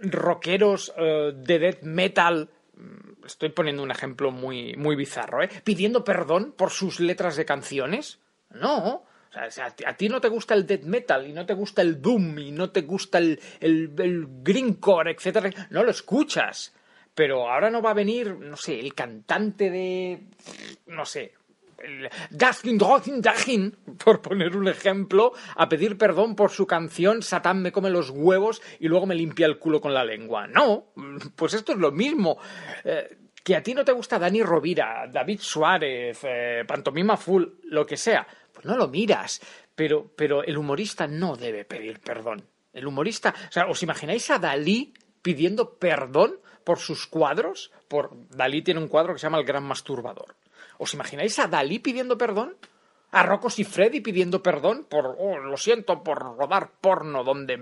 rockeros 0.00 0.92
eh, 0.96 1.32
de 1.34 1.58
death 1.58 1.82
metal? 1.82 2.48
mm, 2.76 3.24
Estoy 3.26 3.50
poniendo 3.50 3.82
un 3.82 3.90
ejemplo 3.90 4.30
muy, 4.30 4.74
muy 4.76 4.96
bizarro, 4.96 5.42
¿eh? 5.42 5.50
Pidiendo 5.62 6.02
perdón 6.02 6.52
por 6.56 6.70
sus 6.70 6.98
letras 6.98 7.36
de 7.36 7.44
canciones. 7.44 8.18
No. 8.50 9.04
O 9.30 9.32
sea, 9.32 9.50
si 9.50 9.60
a, 9.60 9.70
ti- 9.70 9.84
a 9.84 9.94
ti 9.96 10.08
no 10.08 10.20
te 10.20 10.28
gusta 10.28 10.54
el 10.54 10.66
death 10.66 10.84
metal 10.84 11.26
y 11.26 11.32
no 11.32 11.44
te 11.44 11.52
gusta 11.54 11.82
el 11.82 12.00
doom 12.00 12.38
y 12.38 12.50
no 12.50 12.70
te 12.70 12.80
gusta 12.82 13.18
el, 13.18 13.38
el, 13.60 13.92
el 13.98 14.26
greencore, 14.42 15.12
etcétera, 15.12 15.50
no 15.70 15.84
lo 15.84 15.90
escuchas. 15.90 16.72
Pero 17.18 17.50
ahora 17.50 17.68
no 17.68 17.82
va 17.82 17.90
a 17.90 17.94
venir, 17.94 18.36
no 18.38 18.56
sé, 18.56 18.78
el 18.78 18.94
cantante 18.94 19.72
de, 19.72 20.20
no 20.86 21.04
sé, 21.04 21.32
Dustin 22.30 22.78
Dawson 22.78 23.20
Dagin, 23.20 23.76
por 24.04 24.22
poner 24.22 24.56
un 24.56 24.68
ejemplo, 24.68 25.32
a 25.56 25.68
pedir 25.68 25.98
perdón 25.98 26.36
por 26.36 26.52
su 26.52 26.64
canción 26.64 27.20
Satán 27.20 27.60
me 27.60 27.72
come 27.72 27.90
los 27.90 28.10
huevos 28.10 28.62
y 28.78 28.86
luego 28.86 29.06
me 29.06 29.16
limpia 29.16 29.46
el 29.46 29.58
culo 29.58 29.80
con 29.80 29.92
la 29.92 30.04
lengua. 30.04 30.46
No, 30.46 30.92
pues 31.34 31.54
esto 31.54 31.72
es 31.72 31.78
lo 31.78 31.90
mismo. 31.90 32.38
Eh, 32.84 33.18
que 33.42 33.56
a 33.56 33.64
ti 33.64 33.74
no 33.74 33.84
te 33.84 33.90
gusta 33.90 34.20
Dani 34.20 34.44
Rovira, 34.44 35.08
David 35.12 35.40
Suárez, 35.40 36.20
eh, 36.22 36.62
Pantomima 36.68 37.16
Full, 37.16 37.46
lo 37.64 37.84
que 37.84 37.96
sea, 37.96 38.28
pues 38.52 38.64
no 38.64 38.76
lo 38.76 38.86
miras. 38.86 39.40
Pero, 39.74 40.08
pero 40.14 40.44
el 40.44 40.56
humorista 40.56 41.08
no 41.08 41.34
debe 41.34 41.64
pedir 41.64 41.98
perdón. 41.98 42.44
El 42.72 42.86
humorista, 42.86 43.34
o 43.48 43.50
sea, 43.50 43.66
¿os 43.66 43.82
imagináis 43.82 44.30
a 44.30 44.38
Dalí 44.38 44.94
pidiendo 45.22 45.74
perdón 45.78 46.40
por 46.64 46.78
sus 46.78 47.06
cuadros? 47.06 47.72
Por 47.88 48.10
Dalí 48.30 48.62
tiene 48.62 48.80
un 48.80 48.88
cuadro 48.88 49.12
que 49.12 49.18
se 49.18 49.26
llama 49.26 49.38
El 49.38 49.44
Gran 49.44 49.64
Masturbador. 49.64 50.36
¿Os 50.78 50.94
imagináis 50.94 51.38
a 51.38 51.48
Dalí 51.48 51.78
pidiendo 51.78 52.16
perdón? 52.16 52.56
A 53.10 53.22
Rocos 53.22 53.58
y 53.58 53.64
Freddy 53.64 54.00
pidiendo 54.00 54.42
perdón 54.42 54.84
por, 54.84 55.16
oh, 55.18 55.38
lo 55.38 55.56
siento, 55.56 56.02
por 56.02 56.18
rodar 56.36 56.72
porno 56.80 57.24
donde 57.24 57.58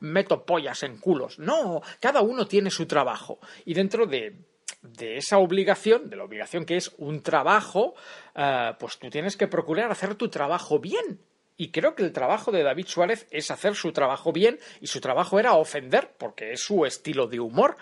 meto 0.00 0.46
pollas 0.46 0.82
en 0.82 0.98
culos. 0.98 1.38
No, 1.38 1.82
cada 2.00 2.22
uno 2.22 2.46
tiene 2.46 2.70
su 2.70 2.86
trabajo. 2.86 3.38
Y 3.66 3.74
dentro 3.74 4.06
de, 4.06 4.34
de 4.80 5.18
esa 5.18 5.38
obligación, 5.38 6.08
de 6.08 6.16
la 6.16 6.24
obligación 6.24 6.64
que 6.64 6.76
es 6.76 6.94
un 6.96 7.22
trabajo, 7.22 7.94
eh, 8.34 8.72
pues 8.78 8.98
tú 8.98 9.10
tienes 9.10 9.36
que 9.36 9.46
procurar 9.46 9.90
hacer 9.90 10.14
tu 10.14 10.28
trabajo 10.28 10.78
bien. 10.78 11.20
Y 11.60 11.72
creo 11.72 11.96
que 11.96 12.04
el 12.04 12.12
trabajo 12.12 12.52
de 12.52 12.62
David 12.62 12.86
Suárez 12.86 13.26
es 13.32 13.50
hacer 13.50 13.74
su 13.74 13.92
trabajo 13.92 14.32
bien 14.32 14.60
y 14.80 14.86
su 14.86 15.00
trabajo 15.00 15.40
era 15.40 15.54
ofender, 15.54 16.14
porque 16.16 16.52
es 16.52 16.60
su 16.60 16.86
estilo 16.86 17.26
de 17.26 17.40
humor. 17.40 17.76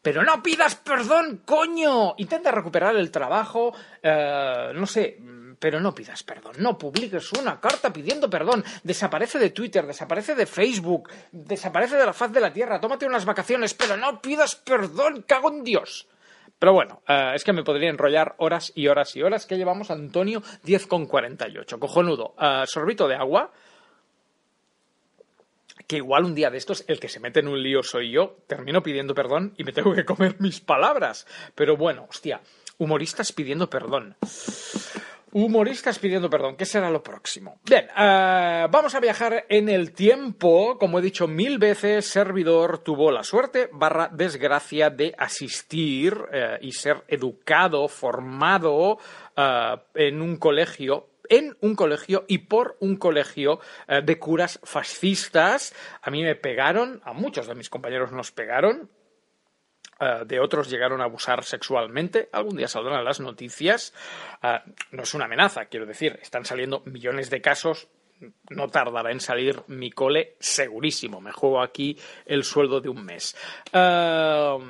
Pero 0.00 0.22
no 0.22 0.40
pidas 0.44 0.76
perdón, 0.76 1.42
coño. 1.44 2.14
Intenta 2.18 2.52
recuperar 2.52 2.94
el 2.94 3.10
trabajo, 3.10 3.74
eh, 4.00 4.70
no 4.72 4.86
sé, 4.86 5.18
pero 5.58 5.80
no 5.80 5.92
pidas 5.92 6.22
perdón. 6.22 6.54
No 6.58 6.78
publiques 6.78 7.32
una 7.32 7.60
carta 7.60 7.92
pidiendo 7.92 8.30
perdón. 8.30 8.64
Desaparece 8.84 9.40
de 9.40 9.50
Twitter, 9.50 9.84
desaparece 9.84 10.36
de 10.36 10.46
Facebook, 10.46 11.10
desaparece 11.32 11.96
de 11.96 12.06
la 12.06 12.12
faz 12.12 12.32
de 12.32 12.40
la 12.40 12.52
Tierra. 12.52 12.80
Tómate 12.80 13.06
unas 13.06 13.24
vacaciones, 13.24 13.74
pero 13.74 13.96
no 13.96 14.22
pidas 14.22 14.54
perdón, 14.54 15.24
cago 15.26 15.50
en 15.50 15.64
Dios. 15.64 16.06
Pero 16.58 16.72
bueno, 16.72 17.02
eh, 17.06 17.32
es 17.34 17.44
que 17.44 17.52
me 17.52 17.64
podría 17.64 17.90
enrollar 17.90 18.34
horas 18.38 18.72
y 18.74 18.88
horas 18.88 19.14
y 19.14 19.22
horas 19.22 19.46
que 19.46 19.56
llevamos 19.56 19.90
Antonio 19.90 20.42
10 20.64 20.86
con 20.86 21.06
48. 21.06 21.78
Cojonudo. 21.78 22.34
Eh, 22.40 22.64
sorbito 22.66 23.08
de 23.08 23.16
agua. 23.16 23.52
Que 25.86 25.96
igual 25.98 26.24
un 26.24 26.34
día 26.34 26.50
de 26.50 26.58
estos, 26.58 26.84
el 26.88 26.98
que 26.98 27.08
se 27.08 27.20
mete 27.20 27.40
en 27.40 27.48
un 27.48 27.62
lío 27.62 27.82
soy 27.82 28.10
yo, 28.10 28.38
termino 28.48 28.82
pidiendo 28.82 29.14
perdón 29.14 29.54
y 29.56 29.62
me 29.62 29.72
tengo 29.72 29.94
que 29.94 30.04
comer 30.04 30.36
mis 30.40 30.60
palabras. 30.60 31.26
Pero 31.54 31.76
bueno, 31.76 32.06
hostia, 32.08 32.40
humoristas 32.78 33.32
pidiendo 33.32 33.70
perdón. 33.70 34.16
Humoristas 35.38 35.98
pidiendo 35.98 36.30
perdón, 36.30 36.56
¿qué 36.56 36.64
será 36.64 36.88
lo 36.90 37.02
próximo? 37.02 37.60
Bien, 37.68 37.86
eh, 37.94 38.66
vamos 38.70 38.94
a 38.94 39.00
viajar 39.00 39.44
en 39.50 39.68
el 39.68 39.92
tiempo. 39.92 40.78
Como 40.78 40.98
he 40.98 41.02
dicho 41.02 41.28
mil 41.28 41.58
veces, 41.58 42.06
Servidor 42.06 42.78
tuvo 42.78 43.10
la 43.10 43.22
suerte 43.22 43.68
barra 43.70 44.08
desgracia 44.10 44.88
de 44.88 45.14
asistir 45.18 46.16
eh, 46.32 46.56
y 46.62 46.72
ser 46.72 47.04
educado, 47.08 47.86
formado 47.86 48.96
eh, 49.36 49.76
en 49.96 50.22
un 50.22 50.38
colegio 50.38 51.08
en 51.28 51.54
un 51.60 51.74
colegio 51.74 52.24
y 52.28 52.38
por 52.38 52.78
un 52.78 52.96
colegio 52.96 53.58
de 53.88 54.18
curas 54.18 54.60
fascistas. 54.62 55.74
A 56.00 56.10
mí 56.12 56.22
me 56.22 56.36
pegaron, 56.36 57.02
a 57.04 57.12
muchos 57.12 57.48
de 57.48 57.56
mis 57.56 57.68
compañeros 57.68 58.12
nos 58.12 58.30
pegaron, 58.30 58.88
Uh, 59.98 60.26
de 60.26 60.40
otros 60.40 60.68
llegaron 60.68 61.00
a 61.00 61.04
abusar 61.04 61.44
sexualmente. 61.44 62.28
Algún 62.32 62.56
día 62.56 62.68
saldrán 62.68 63.04
las 63.04 63.20
noticias. 63.20 63.94
Uh, 64.42 64.70
no 64.90 65.04
es 65.04 65.14
una 65.14 65.24
amenaza, 65.24 65.66
quiero 65.66 65.86
decir, 65.86 66.18
están 66.20 66.44
saliendo 66.44 66.82
millones 66.84 67.30
de 67.30 67.40
casos. 67.40 67.88
No 68.50 68.68
tardará 68.68 69.10
en 69.10 69.20
salir 69.20 69.62
mi 69.68 69.90
cole, 69.90 70.36
segurísimo. 70.38 71.20
Me 71.20 71.32
juego 71.32 71.62
aquí 71.62 71.98
el 72.26 72.44
sueldo 72.44 72.80
de 72.80 72.88
un 72.88 73.04
mes. 73.04 73.36
Uh, 73.72 74.60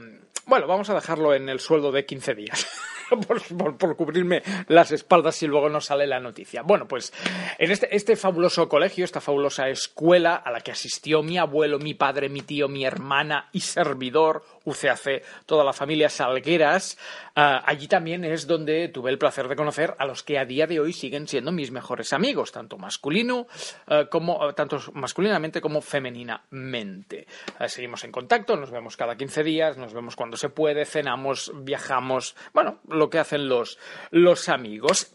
bueno, 0.46 0.68
vamos 0.68 0.88
a 0.90 0.94
dejarlo 0.94 1.34
en 1.34 1.48
el 1.48 1.58
sueldo 1.58 1.90
de 1.90 2.06
15 2.06 2.34
días. 2.34 2.68
Por, 3.26 3.96
cubrirme 3.96 4.42
las 4.68 4.90
espaldas 4.90 5.36
si 5.36 5.46
luego 5.46 5.68
no 5.68 5.80
sale 5.80 6.06
la 6.06 6.20
noticia. 6.20 6.62
Bueno, 6.62 6.88
pues 6.88 7.12
en 7.58 7.70
este, 7.70 7.94
este, 7.94 8.16
fabuloso 8.16 8.68
colegio, 8.68 9.04
esta 9.04 9.20
fabulosa 9.20 9.68
escuela 9.68 10.34
a 10.34 10.50
la 10.50 10.60
que 10.60 10.72
asistió 10.72 11.22
mi 11.22 11.38
abuelo, 11.38 11.78
mi 11.78 11.94
padre, 11.94 12.28
mi 12.28 12.42
tío, 12.42 12.68
mi 12.68 12.84
hermana 12.84 13.48
y 13.52 13.60
servidor, 13.60 14.44
UCAC, 14.66 15.22
toda 15.46 15.64
la 15.64 15.72
familia 15.72 16.10
Salgueras, 16.10 16.98
uh, 17.36 17.64
allí 17.64 17.88
también 17.88 18.24
es 18.24 18.46
donde 18.46 18.88
tuve 18.88 19.10
el 19.10 19.18
placer 19.18 19.48
de 19.48 19.56
conocer 19.56 19.94
a 19.98 20.04
los 20.04 20.22
que 20.22 20.38
a 20.38 20.44
día 20.44 20.66
de 20.66 20.80
hoy 20.80 20.92
siguen 20.92 21.26
siendo 21.26 21.52
mis 21.52 21.70
mejores 21.70 22.12
amigos, 22.12 22.52
tanto 22.52 22.76
masculino 22.76 23.46
uh, 23.86 24.08
como 24.10 24.44
uh, 24.44 24.52
tanto 24.52 24.78
masculinamente 24.92 25.60
como 25.60 25.80
femeninamente. 25.80 27.26
seguimos 27.66 28.04
en 28.04 28.12
contacto, 28.12 28.56
nos 28.56 28.70
vemos 28.70 28.96
cada 28.96 29.16
15 29.16 29.42
días, 29.42 29.78
nos 29.78 29.94
vemos 29.94 30.16
cuando 30.16 30.36
se 30.36 30.50
puede, 30.50 30.84
cenamos, 30.84 31.52
viajamos, 31.54 32.36
bueno, 32.52 32.80
lo 32.88 33.08
que 33.08 33.18
hacen 33.18 33.48
los, 33.48 33.78
los 34.10 34.48
amigos. 34.48 35.14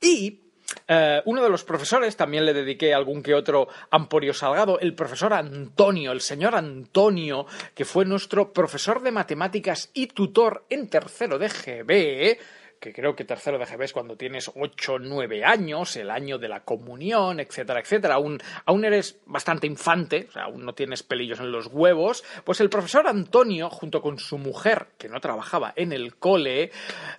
Y 0.00 0.47
Uh, 0.86 1.22
uno 1.24 1.42
de 1.42 1.48
los 1.48 1.64
profesores, 1.64 2.16
también 2.16 2.44
le 2.44 2.52
dediqué 2.52 2.92
algún 2.92 3.22
que 3.22 3.34
otro 3.34 3.68
Amporio 3.90 4.34
Salgado, 4.34 4.78
el 4.78 4.94
profesor 4.94 5.32
Antonio, 5.32 6.12
el 6.12 6.20
señor 6.20 6.54
Antonio, 6.54 7.46
que 7.74 7.86
fue 7.86 8.04
nuestro 8.04 8.52
profesor 8.52 9.02
de 9.02 9.10
matemáticas 9.10 9.90
y 9.94 10.08
tutor 10.08 10.66
en 10.68 10.88
tercero 10.88 11.38
de 11.38 11.48
GB, 11.48 12.38
que 12.78 12.92
creo 12.92 13.14
que 13.14 13.24
tercero 13.24 13.58
de 13.58 13.66
GB 13.66 13.84
es 13.84 13.92
cuando 13.92 14.16
tienes 14.16 14.50
8 14.54 14.94
o 14.94 14.98
9 14.98 15.44
años, 15.44 15.96
el 15.96 16.10
año 16.10 16.38
de 16.38 16.48
la 16.48 16.64
comunión, 16.64 17.40
etcétera, 17.40 17.80
etcétera, 17.80 18.14
aún, 18.14 18.38
aún 18.64 18.84
eres 18.84 19.20
bastante 19.26 19.66
infante, 19.66 20.26
o 20.28 20.32
sea, 20.32 20.44
aún 20.44 20.64
no 20.64 20.74
tienes 20.74 21.02
pelillos 21.02 21.40
en 21.40 21.52
los 21.52 21.66
huevos, 21.66 22.24
pues 22.44 22.60
el 22.60 22.70
profesor 22.70 23.06
Antonio, 23.06 23.70
junto 23.70 24.00
con 24.00 24.18
su 24.18 24.38
mujer, 24.38 24.88
que 24.98 25.08
no 25.08 25.20
trabajaba 25.20 25.72
en 25.76 25.92
el 25.92 26.16
cole, 26.16 26.70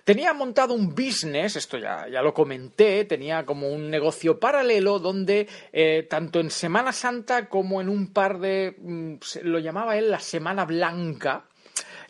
tenía 0.04 0.32
montado 0.32 0.74
un 0.74 0.94
business, 0.94 1.56
esto 1.56 1.78
ya, 1.78 2.06
ya 2.08 2.22
lo 2.22 2.34
comenté, 2.34 3.04
tenía 3.04 3.44
como 3.44 3.68
un 3.68 3.90
negocio 3.90 4.38
paralelo 4.38 4.98
donde 4.98 5.48
eh, 5.72 6.06
tanto 6.08 6.40
en 6.40 6.50
Semana 6.50 6.92
Santa 6.92 7.48
como 7.48 7.80
en 7.80 7.88
un 7.88 8.12
par 8.12 8.38
de, 8.38 8.76
mm, 8.78 9.14
lo 9.42 9.58
llamaba 9.58 9.96
él 9.96 10.10
la 10.10 10.20
Semana 10.20 10.64
Blanca, 10.64 11.44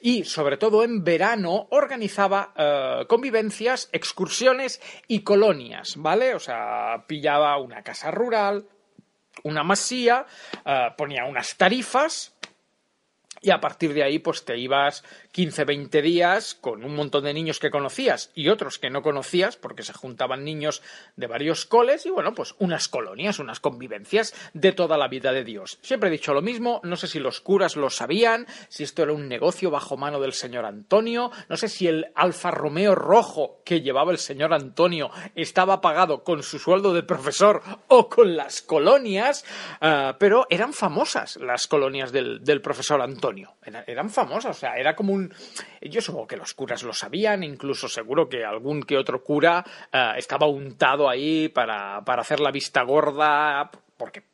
y 0.01 0.25
sobre 0.25 0.57
todo 0.57 0.83
en 0.83 1.05
verano 1.05 1.69
organizaba 1.71 2.53
eh, 2.57 3.05
convivencias, 3.09 3.89
excursiones 3.93 4.81
y 5.07 5.23
colonias, 5.23 5.95
¿vale? 5.97 6.35
O 6.35 6.39
sea, 6.39 7.05
pillaba 7.07 7.57
una 7.59 7.83
casa 7.83 8.11
rural, 8.11 8.67
una 9.45 9.63
masía, 9.63 10.27
eh, 10.65 10.89
ponía 10.97 11.25
unas 11.25 11.57
tarifas 11.57 12.37
y 13.43 13.51
a 13.51 13.61
partir 13.61 13.95
de 13.95 14.03
ahí 14.03 14.19
pues 14.19 14.45
te 14.45 14.59
ibas 14.59 15.03
15, 15.33 15.65
20 15.65 16.03
días 16.03 16.55
con 16.55 16.85
un 16.85 16.95
montón 16.95 17.25
de 17.25 17.33
niños 17.33 17.59
que 17.59 17.71
conocías 17.71 18.31
y 18.35 18.49
otros 18.49 18.79
que 18.79 18.91
no 18.91 19.03
conocías 19.03 19.57
porque 19.57 19.83
se 19.83 19.93
juntaban 19.93 20.45
niños 20.45 20.83
de 21.17 21.27
varios 21.27 21.65
coles 21.65 22.05
y 22.05 22.11
bueno, 22.11 22.35
pues 22.35 22.55
unas 22.59 22.89
colonias, 22.89 23.39
unas 23.39 23.61
convivencias 23.61 24.35
de 24.53 24.73
toda 24.73 24.99
la 24.99 25.09
vida 25.09 25.33
de 25.33 25.45
Dios. 25.45 25.79
Siempre 25.83 26.09
he 26.09 26.13
dicho 26.13 26.35
lo 26.35 26.43
mismo, 26.43 26.81
no 26.85 26.97
sé 26.97 27.07
si 27.07 27.19
los 27.19 27.41
curas 27.41 27.77
lo 27.77 27.91
sabían, 27.91 28.47
si 28.69 28.83
esto 28.83 29.03
era 29.03 29.13
un 29.13 29.29
negocio 29.29 29.71
bajo 29.71 29.97
mano 29.97 30.21
del 30.21 30.33
señor 30.33 30.65
Antonio, 30.65 31.31
no 31.49 31.57
sé 31.57 31.69
si 31.69 31.87
el 31.87 32.13
Alfa 32.15 32.51
Romeo 32.51 32.95
rojo 32.95 33.63
que 33.65 33.81
llevaba 33.81 34.13
el 34.13 34.19
señor 34.19 34.53
Antonio 34.53 35.11
estaba 35.35 35.81
pagado 35.81 36.25
con 36.25 36.43
su 36.43 36.59
sueldo 36.59 36.93
de 36.93 37.03
profesor 37.03 37.63
o 37.89 38.09
con 38.09 38.37
las 38.37 38.61
colonias, 38.61 39.45
ah, 39.81 40.17
pero 40.19 40.47
eran 40.51 40.73
famosas 40.73 41.37
las 41.37 41.67
colonias 41.67 42.13
del, 42.13 42.45
del 42.45 42.61
profesor 42.61 43.01
Antonio. 43.01 43.30
Era- 43.65 43.85
eran 43.87 44.11
famosas, 44.11 44.57
o 44.57 44.61
sea, 44.61 44.77
era 44.77 44.95
como 44.97 45.13
un... 45.13 45.33
Yo 45.83 46.01
supongo 46.01 46.27
que 46.27 46.37
los 46.37 46.55
curas 46.55 46.83
lo 46.83 46.93
sabían, 46.93 47.43
incluso 47.43 47.89
seguro 47.89 48.29
que 48.29 48.45
algún 48.45 48.83
que 48.83 48.97
otro 48.97 49.23
cura 49.23 49.65
ah, 49.93 50.15
estaba 50.17 50.47
untado 50.47 51.09
ahí 51.09 51.49
para, 51.49 52.03
para 52.05 52.23
hacer 52.23 52.41
la 52.41 52.51
vista 52.51 52.83
gorda, 52.83 53.71
porque 53.97 54.25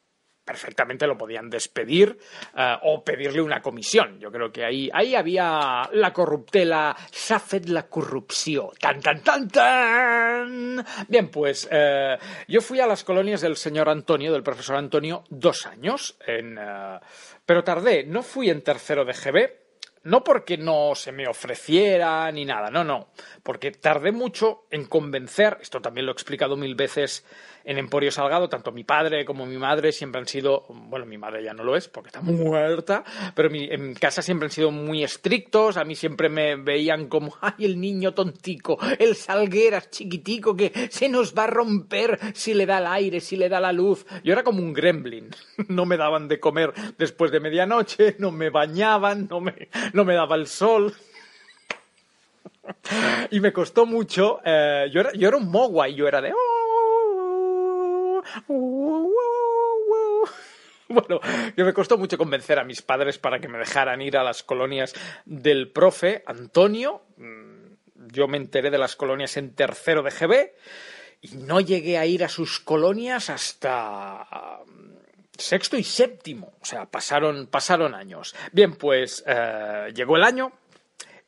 perfectamente 0.47 1.07
lo 1.07 1.19
podían 1.19 1.51
despedir 1.51 2.17
eh, 2.57 2.77
o 2.85 3.03
pedirle 3.03 3.43
una 3.43 3.61
comisión. 3.61 4.21
Yo 4.21 4.31
creo 4.31 4.53
que 4.53 4.65
ahí, 4.65 4.89
ahí 4.95 5.15
había 5.15 5.91
la 5.93 6.13
corruptela, 6.13 6.97
s'ha 7.11 7.41
fet 7.41 7.69
la 7.69 7.89
corrupció. 7.89 8.71
Tan, 8.81 9.01
tan, 9.01 9.21
tan, 9.23 9.49
tan. 9.49 10.87
Bien, 11.09 11.29
pues 11.29 11.69
eh, 11.71 12.17
yo 12.47 12.61
fui 12.61 12.81
a 12.81 12.87
las 12.87 13.03
colonias 13.03 13.41
del 13.41 13.57
señor 13.57 13.89
Antonio, 13.89 14.33
del 14.33 14.45
profesor 14.45 14.77
Antonio, 14.77 15.25
dos 15.29 15.67
años, 15.67 16.17
en, 16.25 16.57
eh, 16.59 17.01
pero 17.45 17.65
tardé, 17.65 18.05
no 18.05 18.23
fui 18.23 18.49
en 18.49 18.63
tercero 18.63 19.05
de 19.05 19.13
GB, 19.13 19.66
no 20.07 20.23
porque 20.25 20.57
no 20.57 20.95
se 20.95 21.13
me 21.13 21.27
ofreciera 21.27 22.31
ni 22.33 22.45
nada, 22.45 22.71
no, 22.71 22.85
no, 22.85 23.09
porque 23.43 23.71
tardé 23.73 24.13
mucho 24.13 24.65
en 24.71 24.85
convencer, 24.87 25.59
esto 25.61 25.81
también 25.81 26.07
lo 26.07 26.13
he 26.13 26.15
explicado 26.15 26.57
mil 26.57 26.75
veces 26.75 27.25
en 27.65 27.79
Emporio 27.79 28.13
Salgado, 28.13 28.49
tanto 28.49 28.71
mi 28.71 28.85
padre 28.85 29.25
como 29.25 29.45
mi 29.47 29.57
madre 29.59 29.91
siempre 29.91 30.21
han 30.21 30.29
sido, 30.29 30.65
bueno, 30.69 31.05
mi 31.07 31.19
madre 31.19 31.43
ya 31.43 31.53
no 31.53 31.65
lo 31.65 31.77
es 31.77 31.89
porque 31.89 32.09
está 32.09 32.21
muerta, 32.23 33.03
pero 33.35 33.51
mi- 33.51 33.65
en 33.71 33.95
casa 33.95 34.23
siempre 34.23 34.47
han 34.47 34.53
sido 34.53 34.71
muy 34.71 35.03
estrictos, 35.03 35.77
a 35.77 35.85
mí 35.85 35.97
siempre 35.97 36.29
me 36.29 36.55
veían 36.57 37.09
como, 37.09 37.35
ay, 37.41 37.65
el 37.65 37.81
niño 37.81 38.15
tontico, 38.15 38.79
el 38.99 39.17
salgueras 39.17 39.91
chiquitico 39.91 40.55
que 40.57 40.73
se 40.91 41.09
nos 41.09 41.35
va 41.35 41.45
a 41.45 41.49
romper 41.49 42.19
si 42.35 42.55
le 42.55 42.67
da 42.67 42.79
el 42.79 42.87
aire, 42.87 43.19
si 43.21 43.37
le 43.37 43.49
da 43.49 43.61
la 43.61 43.73
luz. 43.73 44.07
Yo 44.23 44.33
era 44.33 44.45
como 44.45 44.61
un 44.63 44.73
gremlin, 44.73 45.31
no 45.69 45.85
me 45.87 45.97
daban 45.97 46.29
de 46.29 46.39
comer 46.39 46.73
después 46.99 47.33
de 47.33 47.41
medianoche, 47.41 48.15
no 48.21 48.31
me 48.31 48.51
bañaban, 48.51 49.27
no 49.29 49.41
me, 49.41 49.69
no 49.97 50.05
me 50.05 50.15
daba 50.15 50.37
el 50.37 50.47
sol. 50.47 50.95
Y 53.31 53.41
me 53.41 53.53
costó 53.53 53.87
mucho. 53.87 54.41
eh, 54.45 54.89
yo, 54.93 55.01
era, 55.01 55.13
yo 55.15 55.29
era 55.29 55.37
un 55.37 55.51
mogwai, 55.51 55.95
yo 55.95 56.07
era 56.07 56.21
de. 56.21 56.33
Bueno, 60.89 61.19
que 61.57 61.65
me 61.65 61.73
costó 61.73 61.99
mucho 61.99 62.17
convencer 62.17 62.61
a 62.61 62.65
mis 62.65 62.81
padres 62.81 63.19
para 63.19 63.41
que 63.41 63.49
me 63.49 63.59
dejaran 63.59 64.01
ir 64.03 64.17
a 64.17 64.23
las 64.23 64.45
colonias 64.45 64.95
del 65.25 65.73
profe 65.73 66.23
Antonio. 66.27 67.03
Mm, 67.17 67.73
Yo 68.13 68.29
me 68.29 68.37
enteré 68.37 68.71
de 68.71 68.79
las 68.79 68.95
colonias 68.95 69.37
en 69.37 69.53
tercero 69.55 70.05
de 70.05 70.11
GB 70.13 70.53
y 71.23 71.37
no 71.39 71.59
llegué 71.61 71.99
a 71.99 72.07
ir 72.07 72.23
a 72.23 72.29
sus 72.29 72.61
colonias 72.61 73.31
hasta 73.31 74.61
sexto 75.39 75.77
y 75.77 75.85
séptimo. 75.85 76.55
O 76.61 76.65
sea, 76.65 76.87
pasaron, 76.87 77.47
pasaron 77.47 77.95
años. 77.95 78.35
Bien, 78.53 78.75
pues 78.75 79.25
eh, 79.27 79.93
llegó 79.95 80.17
el 80.17 80.25
año 80.25 80.53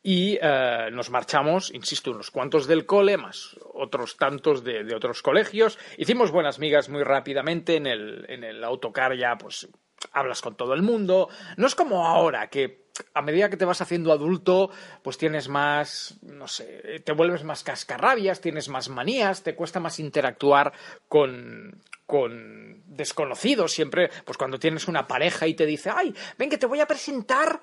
y 0.01 0.37
eh, 0.41 0.89
nos 0.91 1.09
marchamos, 1.09 1.73
insisto, 1.73 2.11
unos 2.11 2.31
cuantos 2.31 2.67
del 2.67 2.85
cole, 2.85 3.17
más 3.17 3.57
otros 3.73 4.17
tantos 4.17 4.63
de, 4.63 4.83
de 4.83 4.95
otros 4.95 5.21
colegios. 5.21 5.77
Hicimos 5.97 6.31
buenas 6.31 6.59
migas 6.59 6.89
muy 6.89 7.03
rápidamente 7.03 7.75
en 7.75 7.87
el, 7.87 8.25
en 8.29 8.43
el 8.43 8.63
autocar 8.63 9.15
ya, 9.15 9.37
pues 9.37 9.67
hablas 10.11 10.41
con 10.41 10.55
todo 10.55 10.73
el 10.73 10.81
mundo. 10.81 11.29
No 11.57 11.67
es 11.67 11.75
como 11.75 12.05
ahora, 12.05 12.49
que 12.49 12.88
a 13.13 13.21
medida 13.21 13.49
que 13.49 13.57
te 13.57 13.65
vas 13.65 13.81
haciendo 13.81 14.11
adulto, 14.11 14.69
pues 15.03 15.17
tienes 15.17 15.49
más, 15.49 16.17
no 16.21 16.47
sé, 16.47 17.01
te 17.03 17.11
vuelves 17.11 17.43
más 17.43 17.63
cascarrabias, 17.63 18.41
tienes 18.41 18.69
más 18.69 18.89
manías, 18.89 19.43
te 19.43 19.55
cuesta 19.55 19.79
más 19.79 19.99
interactuar 19.99 20.73
con, 21.07 21.81
con 22.05 22.83
desconocidos. 22.87 23.71
Siempre, 23.71 24.09
pues 24.25 24.37
cuando 24.37 24.59
tienes 24.59 24.87
una 24.87 25.07
pareja 25.07 25.47
y 25.47 25.53
te 25.53 25.65
dice, 25.65 25.91
ay, 25.93 26.13
ven 26.37 26.49
que 26.49 26.57
te 26.57 26.65
voy 26.65 26.79
a 26.79 26.87
presentar 26.87 27.61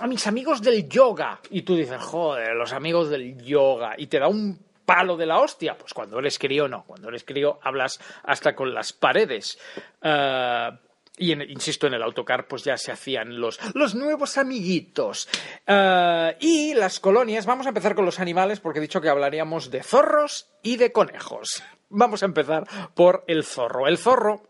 a 0.00 0.06
mis 0.06 0.26
amigos 0.26 0.62
del 0.62 0.88
yoga. 0.88 1.40
Y 1.50 1.62
tú 1.62 1.76
dices, 1.76 2.00
joder, 2.00 2.54
los 2.54 2.72
amigos 2.72 3.08
del 3.08 3.42
yoga. 3.42 3.94
Y 3.96 4.06
te 4.08 4.18
da 4.18 4.28
un 4.28 4.58
palo 4.84 5.16
de 5.16 5.26
la 5.26 5.40
hostia. 5.40 5.76
Pues 5.76 5.94
cuando 5.94 6.18
eres 6.18 6.38
crío, 6.38 6.68
no. 6.68 6.84
Cuando 6.84 7.08
eres 7.08 7.24
crío, 7.24 7.58
hablas 7.62 8.00
hasta 8.24 8.54
con 8.54 8.74
las 8.74 8.92
paredes. 8.92 9.58
Eh, 10.02 10.70
y 11.16 11.32
en- 11.32 11.42
insisto, 11.50 11.86
en 11.86 11.94
el 11.94 12.02
autocar, 12.02 12.46
pues 12.48 12.62
ya 12.64 12.76
se 12.76 12.92
hacían 12.92 13.40
los, 13.40 13.58
los 13.74 13.94
nuevos 13.94 14.38
amiguitos. 14.38 15.28
Eh, 15.66 16.36
y 16.40 16.74
las 16.74 17.00
colonias, 17.00 17.46
vamos 17.46 17.66
a 17.66 17.70
empezar 17.70 17.94
con 17.94 18.04
los 18.04 18.20
animales, 18.20 18.60
porque 18.60 18.78
he 18.78 18.82
dicho 18.82 19.00
que 19.00 19.08
hablaríamos 19.08 19.70
de 19.70 19.82
zorros 19.82 20.50
y 20.62 20.76
de 20.76 20.92
conejos. 20.92 21.62
Vamos 21.88 22.22
a 22.22 22.26
empezar 22.26 22.66
por 22.94 23.24
el 23.28 23.44
zorro. 23.44 23.86
El 23.86 23.98
zorro 23.98 24.42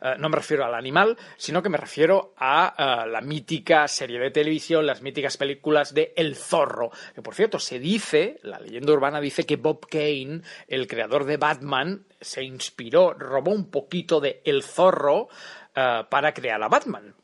eh, 0.00 0.14
no 0.18 0.28
me 0.28 0.36
refiero 0.36 0.64
al 0.64 0.74
animal, 0.74 1.16
sino 1.36 1.62
que 1.62 1.68
me 1.68 1.78
refiero 1.78 2.34
a 2.36 3.04
eh, 3.04 3.08
la 3.08 3.20
mítica 3.20 3.86
serie 3.88 4.18
de 4.18 4.30
televisión, 4.30 4.86
las 4.86 5.02
míticas 5.02 5.36
películas 5.36 5.94
de 5.94 6.12
El 6.16 6.36
Zorro. 6.36 6.90
Que 7.14 7.22
por 7.22 7.34
cierto, 7.34 7.58
se 7.58 7.78
dice, 7.78 8.38
la 8.42 8.58
leyenda 8.58 8.92
urbana 8.92 9.20
dice 9.20 9.44
que 9.44 9.56
Bob 9.56 9.86
Kane, 9.88 10.42
el 10.68 10.86
creador 10.86 11.24
de 11.24 11.36
Batman, 11.36 12.06
se 12.20 12.42
inspiró, 12.42 13.14
robó 13.14 13.52
un 13.52 13.70
poquito 13.70 14.20
de 14.20 14.42
El 14.44 14.62
Zorro 14.62 15.28
eh, 15.74 16.04
para 16.08 16.34
crear 16.34 16.62
a 16.62 16.68
Batman. 16.68 17.14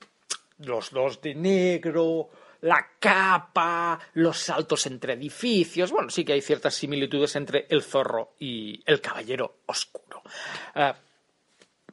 Los 0.58 0.90
dos 0.90 1.20
de 1.20 1.34
negro, 1.34 2.30
la 2.62 2.92
capa, 2.98 3.98
los 4.14 4.38
saltos 4.38 4.86
entre 4.86 5.14
edificios. 5.14 5.90
Bueno, 5.92 6.10
sí 6.10 6.24
que 6.24 6.32
hay 6.32 6.40
ciertas 6.40 6.74
similitudes 6.74 7.36
entre 7.36 7.66
el 7.68 7.82
zorro 7.82 8.34
y 8.38 8.82
el 8.86 9.00
caballero 9.00 9.58
oscuro. 9.66 10.22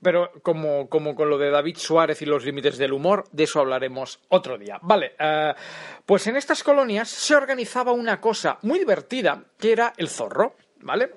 Pero 0.04 0.32
como, 0.44 0.90
como 0.90 1.16
con 1.16 1.30
lo 1.30 1.38
de 1.38 1.50
David 1.50 1.78
Suárez 1.78 2.22
y 2.22 2.26
los 2.26 2.46
límites 2.46 2.78
del 2.78 2.94
humor, 2.94 3.24
de 3.32 3.46
eso 3.46 3.60
hablaremos 3.60 4.20
otro 4.30 4.58
día. 4.58 4.80
Vale, 4.82 5.16
eh, 5.18 5.54
pues 6.06 6.28
en 6.28 6.36
estas 6.36 6.64
colonias 6.64 7.10
se 7.10 7.36
organizaba 7.36 7.94
una 7.94 8.20
cosa 8.20 8.60
muy 8.62 8.80
divertida, 8.80 9.44
que 9.58 9.72
era 9.72 9.94
el 9.98 10.10
zorro, 10.10 10.56
¿vale? 10.82 11.10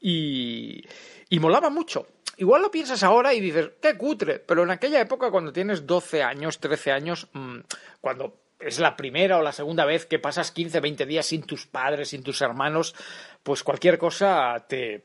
Y, 0.00 0.84
y 1.30 1.38
molaba 1.38 1.70
mucho. 1.70 2.08
Igual 2.38 2.62
lo 2.62 2.70
piensas 2.70 3.02
ahora 3.02 3.32
y 3.34 3.40
dices, 3.40 3.70
qué 3.80 3.96
cutre, 3.96 4.38
pero 4.40 4.64
en 4.64 4.70
aquella 4.70 5.00
época 5.00 5.30
cuando 5.30 5.52
tienes 5.52 5.86
12 5.86 6.22
años, 6.22 6.58
13 6.58 6.92
años, 6.92 7.28
mm, 7.32 7.58
cuando 8.00 8.42
es 8.58 8.78
la 8.78 8.96
primera 8.96 9.38
o 9.38 9.42
la 9.42 9.52
segunda 9.52 9.84
vez 9.84 10.06
que 10.06 10.18
pasas 10.18 10.50
15, 10.50 10.80
20 10.80 11.06
días 11.06 11.26
sin 11.26 11.42
tus 11.42 11.66
padres, 11.66 12.08
sin 12.08 12.22
tus 12.22 12.40
hermanos, 12.40 12.94
pues 13.42 13.62
cualquier 13.62 13.98
cosa 13.98 14.64
te 14.68 15.04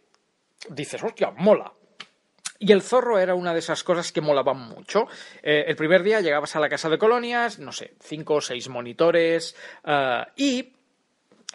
dices, 0.69 1.03
hostia, 1.03 1.31
mola. 1.31 1.73
Y 2.59 2.71
el 2.71 2.81
zorro 2.81 3.19
era 3.19 3.35
una 3.35 3.53
de 3.53 3.59
esas 3.59 3.83
cosas 3.83 4.11
que 4.11 4.21
molaban 4.21 4.57
mucho. 4.57 5.07
Eh, 5.43 5.65
el 5.67 5.75
primer 5.75 6.03
día 6.03 6.21
llegabas 6.21 6.55
a 6.55 6.59
la 6.59 6.69
casa 6.69 6.89
de 6.89 6.97
colonias, 6.97 7.59
no 7.59 7.71
sé, 7.71 7.93
cinco 8.01 8.35
o 8.35 8.41
seis 8.41 8.67
monitores, 8.69 9.55
eh, 9.85 10.23
y 10.35 10.73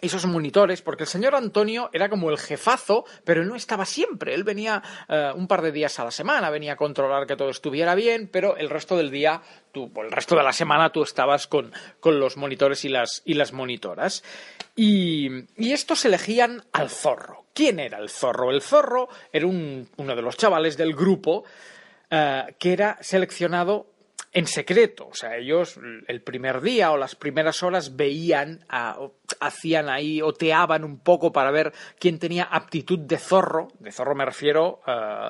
esos 0.03 0.25
monitores, 0.25 0.81
porque 0.81 1.03
el 1.03 1.09
señor 1.09 1.33
Antonio 1.33 1.89
era 1.93 2.09
como 2.09 2.29
el 2.29 2.37
jefazo, 2.37 3.05
pero 3.23 3.45
no 3.45 3.55
estaba 3.55 3.85
siempre. 3.85 4.33
Él 4.33 4.43
venía 4.43 4.83
eh, 5.07 5.31
un 5.33 5.47
par 5.47 5.61
de 5.61 5.71
días 5.71 5.97
a 5.99 6.03
la 6.03 6.11
semana, 6.11 6.49
venía 6.49 6.73
a 6.73 6.77
controlar 6.77 7.25
que 7.25 7.37
todo 7.37 7.49
estuviera 7.49 7.95
bien, 7.95 8.27
pero 8.31 8.57
el 8.57 8.69
resto 8.69 8.97
del 8.97 9.11
día, 9.11 9.41
tú, 9.71 9.91
el 9.95 10.11
resto 10.11 10.35
de 10.35 10.43
la 10.43 10.51
semana 10.51 10.91
tú 10.91 11.03
estabas 11.03 11.47
con, 11.47 11.71
con 12.01 12.19
los 12.19 12.35
monitores 12.35 12.83
y 12.83 12.89
las, 12.89 13.21
y 13.23 13.35
las 13.35 13.53
monitoras. 13.53 14.23
Y, 14.75 15.45
y 15.55 15.71
estos 15.71 16.03
elegían 16.03 16.65
al 16.73 16.89
zorro. 16.89 17.42
¿Quién 17.53 17.79
era 17.79 17.99
el 17.99 18.09
zorro? 18.09 18.51
El 18.51 18.61
zorro 18.61 19.09
era 19.31 19.45
un- 19.45 19.87
uno 19.97 20.15
de 20.15 20.21
los 20.21 20.37
chavales 20.37 20.75
del 20.77 20.93
grupo 20.95 21.43
eh, 22.09 22.55
que 22.59 22.73
era 22.73 22.97
seleccionado 23.01 23.87
en 24.31 24.47
secreto. 24.47 25.07
O 25.07 25.13
sea, 25.15 25.37
ellos 25.37 25.79
el 26.07 26.21
primer 26.21 26.61
día 26.61 26.91
o 26.91 26.97
las 26.97 27.15
primeras 27.15 27.61
horas 27.63 27.95
veían, 27.95 28.65
hacían 29.39 29.89
ahí, 29.89 30.21
oteaban 30.21 30.83
un 30.83 30.99
poco 30.99 31.31
para 31.31 31.51
ver 31.51 31.71
quién 31.99 32.17
tenía 32.19 32.43
aptitud 32.45 32.99
de 32.99 33.17
zorro. 33.17 33.67
De 33.79 33.91
zorro 33.91 34.15
me 34.15 34.25
refiero 34.25 34.81
eh, 34.87 35.29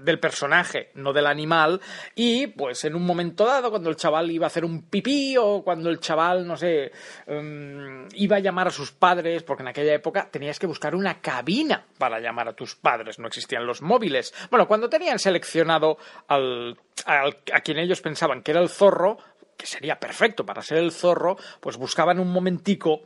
del 0.00 0.18
personaje, 0.18 0.90
no 0.94 1.12
del 1.12 1.26
animal. 1.26 1.80
Y 2.14 2.46
pues 2.48 2.84
en 2.84 2.94
un 2.94 3.04
momento 3.04 3.44
dado, 3.44 3.70
cuando 3.70 3.90
el 3.90 3.96
chaval 3.96 4.30
iba 4.30 4.46
a 4.46 4.48
hacer 4.48 4.64
un 4.64 4.88
pipí 4.88 5.36
o 5.38 5.62
cuando 5.62 5.90
el 5.90 6.00
chaval, 6.00 6.46
no 6.46 6.56
sé, 6.56 6.90
em, 7.26 8.08
iba 8.14 8.36
a 8.36 8.40
llamar 8.40 8.68
a 8.68 8.70
sus 8.70 8.92
padres, 8.92 9.42
porque 9.42 9.62
en 9.62 9.68
aquella 9.68 9.92
época 9.94 10.28
tenías 10.30 10.58
que 10.58 10.66
buscar 10.66 10.94
una 10.94 11.20
cabina 11.20 11.84
para 11.98 12.20
llamar 12.20 12.48
a 12.48 12.54
tus 12.54 12.74
padres, 12.76 13.18
no 13.18 13.26
existían 13.28 13.66
los 13.66 13.82
móviles. 13.82 14.32
Bueno, 14.50 14.66
cuando 14.66 14.88
tenían 14.88 15.18
seleccionado 15.18 15.98
al, 16.28 16.78
al- 17.04 17.38
a 17.52 17.60
quien 17.60 17.78
ellos 17.78 18.00
pensaban 18.00 18.42
que 18.42 18.52
era 18.52 18.60
el 18.60 18.68
zorro, 18.70 19.18
que 19.56 19.66
sería 19.66 20.00
perfecto 20.00 20.44
para 20.46 20.62
ser 20.62 20.78
el 20.78 20.92
zorro, 20.92 21.36
pues 21.60 21.76
buscaban 21.76 22.18
un 22.18 22.32
momentico 22.32 23.02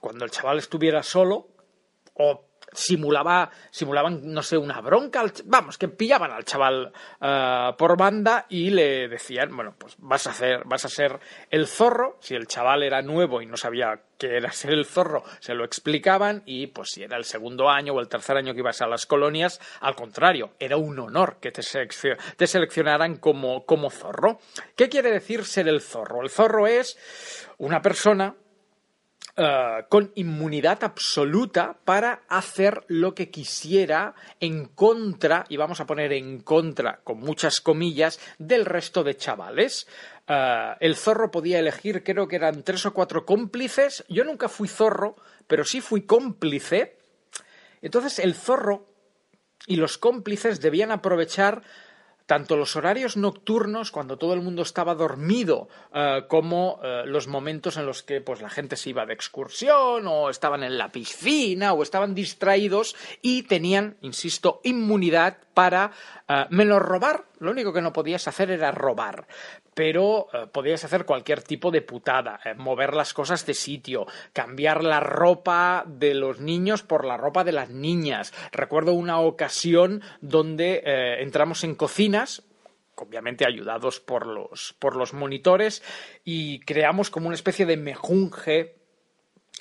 cuando 0.00 0.24
el 0.24 0.30
chaval 0.30 0.58
estuviera 0.58 1.02
solo 1.02 1.48
o 2.14 2.45
simulaba 2.76 3.50
simulaban 3.70 4.20
no 4.22 4.42
sé 4.42 4.56
una 4.58 4.80
bronca 4.80 5.20
al 5.20 5.32
vamos 5.46 5.78
que 5.78 5.88
pillaban 5.88 6.30
al 6.30 6.44
chaval 6.44 6.92
eh, 7.20 7.70
por 7.76 7.96
banda 7.96 8.46
y 8.48 8.70
le 8.70 9.08
decían 9.08 9.54
bueno 9.54 9.74
pues 9.78 9.96
vas 9.98 10.26
a 10.26 10.30
hacer 10.30 10.62
vas 10.66 10.84
a 10.84 10.88
ser 10.88 11.18
el 11.50 11.66
zorro 11.66 12.18
si 12.20 12.34
el 12.34 12.46
chaval 12.46 12.82
era 12.82 13.02
nuevo 13.02 13.40
y 13.40 13.46
no 13.46 13.56
sabía 13.56 14.00
qué 14.18 14.36
era 14.36 14.52
ser 14.52 14.72
el 14.72 14.84
zorro 14.84 15.24
se 15.40 15.54
lo 15.54 15.64
explicaban 15.64 16.42
y 16.46 16.68
pues 16.68 16.90
si 16.90 17.02
era 17.02 17.16
el 17.16 17.24
segundo 17.24 17.68
año 17.70 17.94
o 17.94 18.00
el 18.00 18.08
tercer 18.08 18.36
año 18.36 18.52
que 18.52 18.60
ibas 18.60 18.82
a 18.82 18.86
las 18.86 19.06
colonias 19.06 19.60
al 19.80 19.94
contrario 19.94 20.50
era 20.58 20.76
un 20.76 20.98
honor 20.98 21.38
que 21.40 21.50
te, 21.50 21.62
te 22.36 22.46
seleccionaran 22.46 23.16
como 23.16 23.64
como 23.64 23.90
zorro. 23.90 24.38
Qué 24.74 24.88
quiere 24.88 25.10
decir 25.10 25.44
ser 25.44 25.68
el 25.68 25.80
zorro 25.80 26.22
el 26.22 26.30
zorro 26.30 26.66
es 26.66 26.98
una 27.58 27.80
persona 27.80 28.34
eh, 29.38 29.84
con 29.90 30.12
inmunidad 30.14 30.82
absoluta 30.82 31.76
para 31.84 32.22
hacer 32.26 32.84
lo 32.88 33.14
que 33.14 33.30
quisiera 33.30 34.14
en 34.40 34.64
contra, 34.66 35.44
y 35.50 35.58
vamos 35.58 35.78
a 35.80 35.86
poner 35.86 36.14
en 36.14 36.40
contra 36.40 37.00
con 37.04 37.20
muchas 37.20 37.60
comillas, 37.60 38.18
del 38.38 38.64
resto 38.64 39.04
de 39.04 39.16
chavales. 39.16 39.86
Eh, 40.26 40.74
el 40.80 40.96
zorro 40.96 41.30
podía 41.30 41.58
elegir, 41.58 42.02
creo 42.02 42.26
que 42.26 42.36
eran 42.36 42.62
tres 42.62 42.86
o 42.86 42.94
cuatro 42.94 43.26
cómplices. 43.26 44.04
Yo 44.08 44.24
nunca 44.24 44.48
fui 44.48 44.68
zorro, 44.68 45.16
pero 45.46 45.64
sí 45.64 45.82
fui 45.82 46.02
cómplice. 46.02 46.96
Entonces 47.82 48.18
el 48.18 48.34
zorro 48.34 48.86
y 49.66 49.76
los 49.76 49.98
cómplices 49.98 50.60
debían 50.60 50.92
aprovechar 50.92 51.62
tanto 52.26 52.56
los 52.56 52.76
horarios 52.76 53.16
nocturnos, 53.16 53.90
cuando 53.90 54.18
todo 54.18 54.34
el 54.34 54.42
mundo 54.42 54.62
estaba 54.62 54.94
dormido, 54.94 55.68
eh, 55.94 56.24
como 56.28 56.80
eh, 56.82 57.02
los 57.06 57.28
momentos 57.28 57.76
en 57.76 57.86
los 57.86 58.02
que 58.02 58.20
pues, 58.20 58.42
la 58.42 58.50
gente 58.50 58.76
se 58.76 58.90
iba 58.90 59.06
de 59.06 59.14
excursión, 59.14 60.06
o 60.06 60.28
estaban 60.28 60.62
en 60.64 60.76
la 60.76 60.90
piscina, 60.90 61.72
o 61.72 61.82
estaban 61.82 62.14
distraídos 62.14 62.96
y 63.22 63.44
tenían, 63.44 63.96
insisto, 64.00 64.60
inmunidad 64.64 65.38
para 65.54 65.92
eh, 66.28 66.46
menos 66.50 66.82
robar. 66.82 67.24
Lo 67.38 67.52
único 67.52 67.72
que 67.72 67.82
no 67.82 67.92
podías 67.92 68.26
hacer 68.28 68.50
era 68.50 68.72
robar, 68.72 69.26
pero 69.76 70.28
eh, 70.32 70.46
podías 70.50 70.82
hacer 70.84 71.04
cualquier 71.04 71.42
tipo 71.42 71.70
de 71.70 71.82
putada, 71.82 72.40
eh, 72.46 72.54
mover 72.54 72.94
las 72.94 73.12
cosas 73.12 73.44
de 73.44 73.52
sitio, 73.52 74.06
cambiar 74.32 74.82
la 74.82 75.00
ropa 75.00 75.84
de 75.86 76.14
los 76.14 76.40
niños 76.40 76.82
por 76.82 77.04
la 77.04 77.18
ropa 77.18 77.44
de 77.44 77.52
las 77.52 77.68
niñas. 77.68 78.32
Recuerdo 78.52 78.94
una 78.94 79.20
ocasión 79.20 80.00
donde 80.22 80.82
eh, 80.82 81.22
entramos 81.22 81.62
en 81.62 81.74
cocinas, 81.74 82.42
obviamente 82.94 83.46
ayudados 83.46 84.00
por 84.00 84.26
los, 84.26 84.74
por 84.78 84.96
los 84.96 85.12
monitores, 85.12 85.82
y 86.24 86.60
creamos 86.60 87.10
como 87.10 87.26
una 87.26 87.34
especie 87.34 87.66
de 87.66 87.76
mejunje 87.76 88.75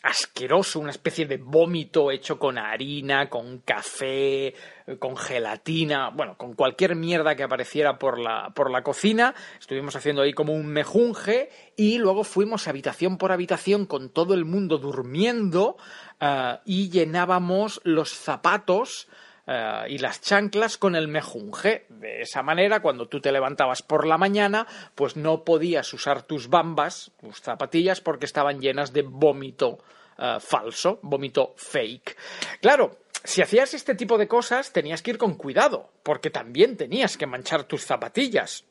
asqueroso, 0.06 0.80
una 0.80 0.92
especie 0.92 1.26
de 1.26 1.38
vómito 1.38 2.12
hecho 2.12 2.38
con 2.38 2.60
harina, 2.60 3.28
con 3.28 3.58
café, 3.60 4.54
con 5.00 5.18
gelatina, 5.18 6.12
bueno, 6.12 6.38
con 6.38 6.54
cualquier 6.54 6.96
mierda 6.96 7.36
que 7.36 7.42
apareciera 7.42 7.98
por 7.98 8.20
la, 8.20 8.52
por 8.56 8.70
la 8.70 8.84
cocina. 8.84 9.34
Estuvimos 9.60 9.96
haciendo 9.96 10.22
ahí 10.22 10.34
como 10.34 10.54
un 10.54 10.68
mejunje 10.68 11.50
y 11.76 11.98
luego 11.98 12.24
fuimos 12.24 12.68
habitación 12.68 13.18
por 13.18 13.32
habitación 13.32 13.88
con 13.88 14.10
todo 14.10 14.36
el 14.36 14.46
mundo 14.46 14.78
durmiendo 14.78 15.76
eh, 16.22 16.60
y 16.66 16.92
llenábamos 16.92 17.82
los 17.84 18.12
zapatos 18.12 19.08
eh, 19.48 19.86
y 19.90 19.98
las 20.00 20.22
chanclas 20.22 20.78
con 20.78 20.96
el 20.96 21.08
mejunje. 21.08 21.86
De 21.90 22.22
esa 22.22 22.42
manera, 22.42 22.82
cuando 22.82 23.08
tú 23.08 23.20
te 23.22 23.32
levantabas 23.32 23.82
por 23.82 24.08
la 24.08 24.18
mañana, 24.18 24.68
pues 24.96 25.16
no 25.16 25.44
podías 25.44 25.94
usar 25.94 26.24
tus 26.24 26.50
bambas, 26.50 27.12
tus 27.20 27.42
zapatillas, 27.42 28.02
porque 28.02 28.26
estaban 28.26 28.60
llenas 28.60 28.94
de 28.94 29.04
vómito 29.04 29.80
eh, 30.18 30.38
falso, 30.40 31.00
vómito 31.04 31.54
fake. 31.58 32.18
Claro, 32.62 33.00
si 33.24 33.42
hacías 33.42 33.74
este 33.74 33.96
tipo 33.96 34.18
de 34.18 34.28
cosas, 34.28 34.72
tenías 34.72 35.02
que 35.02 35.12
ir 35.12 35.18
con 35.18 35.36
cuidado, 35.36 35.90
porque 36.04 36.30
también 36.30 36.78
tenías 36.78 37.18
que 37.18 37.28
manchar 37.28 37.64
tus 37.64 37.84
zapatillas. 37.84 38.66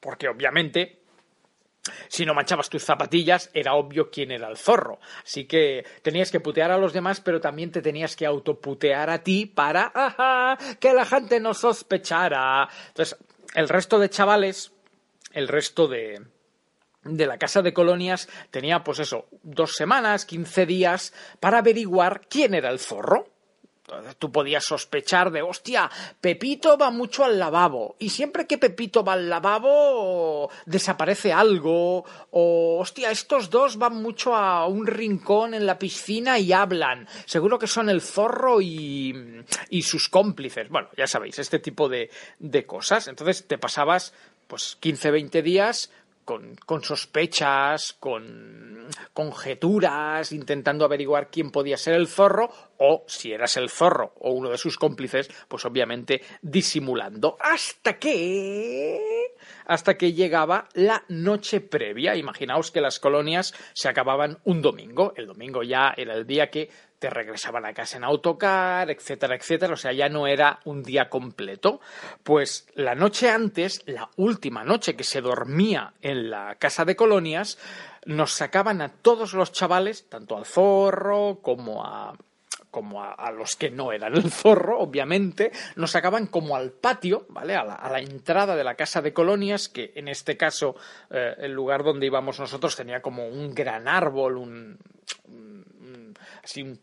Porque 0.00 0.28
obviamente 0.28 1.00
si 2.08 2.24
no 2.24 2.34
manchabas 2.34 2.68
tus 2.68 2.84
zapatillas, 2.84 3.50
era 3.54 3.74
obvio 3.74 4.10
quién 4.10 4.30
era 4.30 4.48
el 4.48 4.56
zorro. 4.56 4.98
Así 5.24 5.44
que 5.46 5.84
tenías 6.02 6.30
que 6.30 6.40
putear 6.40 6.70
a 6.70 6.78
los 6.78 6.92
demás, 6.92 7.20
pero 7.20 7.40
también 7.40 7.70
te 7.70 7.82
tenías 7.82 8.16
que 8.16 8.26
autoputear 8.26 9.10
a 9.10 9.22
ti 9.22 9.46
para 9.46 9.90
¡ajá! 9.94 10.58
que 10.78 10.92
la 10.92 11.04
gente 11.04 11.40
no 11.40 11.54
sospechara. 11.54 12.68
Entonces, 12.88 13.16
el 13.54 13.68
resto 13.68 13.98
de 13.98 14.10
chavales, 14.10 14.72
el 15.32 15.48
resto 15.48 15.88
de, 15.88 16.22
de 17.04 17.26
la 17.26 17.38
casa 17.38 17.62
de 17.62 17.72
colonias 17.72 18.28
tenía, 18.50 18.84
pues 18.84 18.98
eso, 18.98 19.26
dos 19.42 19.74
semanas, 19.74 20.24
quince 20.24 20.66
días 20.66 21.12
para 21.40 21.58
averiguar 21.58 22.22
quién 22.28 22.54
era 22.54 22.70
el 22.70 22.78
zorro. 22.78 23.37
Tú 24.18 24.30
podías 24.30 24.64
sospechar 24.64 25.30
de, 25.30 25.42
hostia, 25.42 25.90
Pepito 26.20 26.76
va 26.76 26.90
mucho 26.90 27.24
al 27.24 27.38
lavabo 27.38 27.96
y 27.98 28.10
siempre 28.10 28.46
que 28.46 28.58
Pepito 28.58 29.04
va 29.04 29.14
al 29.14 29.28
lavabo 29.28 30.50
desaparece 30.66 31.32
algo 31.32 32.04
o, 32.30 32.78
hostia, 32.80 33.10
estos 33.10 33.50
dos 33.50 33.76
van 33.76 33.96
mucho 33.96 34.34
a 34.34 34.66
un 34.66 34.86
rincón 34.86 35.54
en 35.54 35.66
la 35.66 35.78
piscina 35.78 36.38
y 36.38 36.52
hablan. 36.52 37.08
Seguro 37.24 37.58
que 37.58 37.66
son 37.66 37.88
el 37.88 38.00
zorro 38.00 38.60
y, 38.60 39.44
y 39.70 39.82
sus 39.82 40.08
cómplices. 40.08 40.68
Bueno, 40.68 40.88
ya 40.96 41.06
sabéis, 41.06 41.38
este 41.38 41.58
tipo 41.58 41.88
de, 41.88 42.10
de 42.38 42.66
cosas. 42.66 43.08
Entonces 43.08 43.46
te 43.46 43.58
pasabas 43.58 44.12
pues 44.46 44.76
15, 44.80 45.10
20 45.10 45.42
días 45.42 45.90
con, 46.28 46.82
sospechas, 46.82 47.96
con 47.98 48.88
conjeturas, 49.14 50.30
intentando 50.32 50.84
averiguar 50.84 51.30
quién 51.30 51.50
podía 51.50 51.78
ser 51.78 51.94
el 51.94 52.06
zorro, 52.06 52.50
o 52.76 53.04
si 53.06 53.32
eras 53.32 53.56
el 53.56 53.70
zorro 53.70 54.12
o 54.20 54.32
uno 54.32 54.50
de 54.50 54.58
sus 54.58 54.76
cómplices, 54.76 55.30
pues 55.48 55.64
obviamente 55.64 56.20
disimulando. 56.42 57.38
Hasta 57.40 57.98
que. 57.98 59.00
hasta 59.64 59.96
que 59.96 60.12
llegaba 60.12 60.68
la 60.74 61.02
noche 61.08 61.62
previa. 61.62 62.14
Imaginaos 62.14 62.70
que 62.70 62.82
las 62.82 63.00
colonias 63.00 63.54
se 63.72 63.88
acababan 63.88 64.38
un 64.44 64.60
domingo. 64.60 65.14
El 65.16 65.26
domingo 65.26 65.62
ya 65.62 65.94
era 65.96 66.14
el 66.14 66.26
día 66.26 66.50
que 66.50 66.68
te 66.98 67.10
regresaban 67.10 67.64
a 67.64 67.72
casa 67.74 67.96
en 67.96 68.04
autocar, 68.04 68.90
etcétera, 68.90 69.36
etcétera. 69.36 69.74
O 69.74 69.76
sea, 69.76 69.92
ya 69.92 70.08
no 70.08 70.26
era 70.26 70.58
un 70.64 70.82
día 70.82 71.08
completo. 71.08 71.80
Pues 72.22 72.66
la 72.74 72.94
noche 72.94 73.30
antes, 73.30 73.82
la 73.86 74.08
última 74.16 74.64
noche 74.64 74.96
que 74.96 75.04
se 75.04 75.20
dormía 75.20 75.92
en 76.02 76.30
la 76.30 76.56
casa 76.56 76.84
de 76.84 76.96
colonias, 76.96 77.58
nos 78.06 78.32
sacaban 78.32 78.80
a 78.80 78.88
todos 78.88 79.34
los 79.34 79.52
chavales, 79.52 80.08
tanto 80.08 80.36
al 80.36 80.44
zorro 80.46 81.38
como 81.42 81.84
a 81.84 82.14
como 82.70 83.02
a, 83.02 83.12
a 83.12 83.32
los 83.32 83.56
que 83.56 83.70
no 83.70 83.92
eran 83.92 84.14
el 84.14 84.30
zorro, 84.30 84.78
obviamente, 84.78 85.52
nos 85.76 85.92
sacaban 85.92 86.26
como 86.26 86.54
al 86.54 86.70
patio, 86.70 87.24
¿vale? 87.30 87.56
A 87.56 87.64
la, 87.64 87.98
entrada 88.00 88.56
de 88.56 88.62
la 88.62 88.74
casa 88.74 89.00
de 89.00 89.14
colonias, 89.14 89.70
que 89.70 89.92
en 89.96 90.06
este 90.06 90.36
caso 90.36 90.76
eh, 91.10 91.34
el 91.38 91.52
lugar 91.52 91.82
donde 91.82 92.06
íbamos 92.06 92.38
nosotros 92.38 92.76
tenía 92.76 93.00
como 93.00 93.26
un 93.26 93.54
gran 93.54 93.88
árbol, 93.88 94.36
un, 94.36 94.78
un- 95.24 96.14
así 96.44 96.62
un 96.62 96.78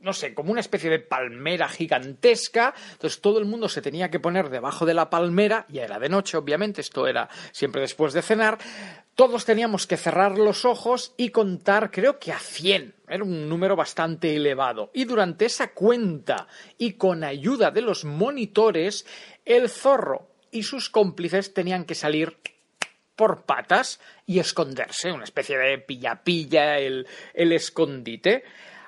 no 0.00 0.12
sé, 0.12 0.34
como 0.34 0.52
una 0.52 0.60
especie 0.60 0.90
de 0.90 0.98
palmera 0.98 1.68
gigantesca. 1.68 2.74
Entonces 2.92 3.20
todo 3.20 3.38
el 3.38 3.44
mundo 3.44 3.68
se 3.68 3.82
tenía 3.82 4.10
que 4.10 4.20
poner 4.20 4.50
debajo 4.50 4.86
de 4.86 4.94
la 4.94 5.10
palmera, 5.10 5.66
ya 5.68 5.84
era 5.84 5.98
de 5.98 6.08
noche, 6.08 6.36
obviamente, 6.36 6.80
esto 6.80 7.06
era 7.06 7.28
siempre 7.52 7.80
después 7.80 8.12
de 8.12 8.22
cenar. 8.22 8.58
todos 9.14 9.44
teníamos 9.44 9.86
que 9.86 9.96
cerrar 9.96 10.38
los 10.38 10.64
ojos 10.64 11.14
y 11.16 11.30
contar, 11.30 11.90
creo 11.90 12.18
que 12.18 12.32
a 12.32 12.38
100. 12.38 12.94
Era 13.08 13.24
un 13.24 13.48
número 13.48 13.74
bastante 13.74 14.36
elevado. 14.36 14.90
Y 14.92 15.04
durante 15.04 15.46
esa 15.46 15.72
cuenta 15.72 16.46
y 16.76 16.92
con 16.92 17.24
ayuda 17.24 17.70
de 17.70 17.80
los 17.80 18.04
monitores, 18.04 19.06
el 19.44 19.68
zorro 19.70 20.28
y 20.50 20.64
sus 20.64 20.90
cómplices 20.90 21.54
tenían 21.54 21.84
que 21.84 21.94
salir 21.94 22.36
por 23.16 23.44
patas 23.44 23.98
y 24.26 24.38
esconderse, 24.38 25.10
una 25.10 25.24
especie 25.24 25.56
de 25.56 25.78
pilla-pilla, 25.78 26.78
el, 26.78 27.06
el 27.32 27.52
escondite. 27.52 28.44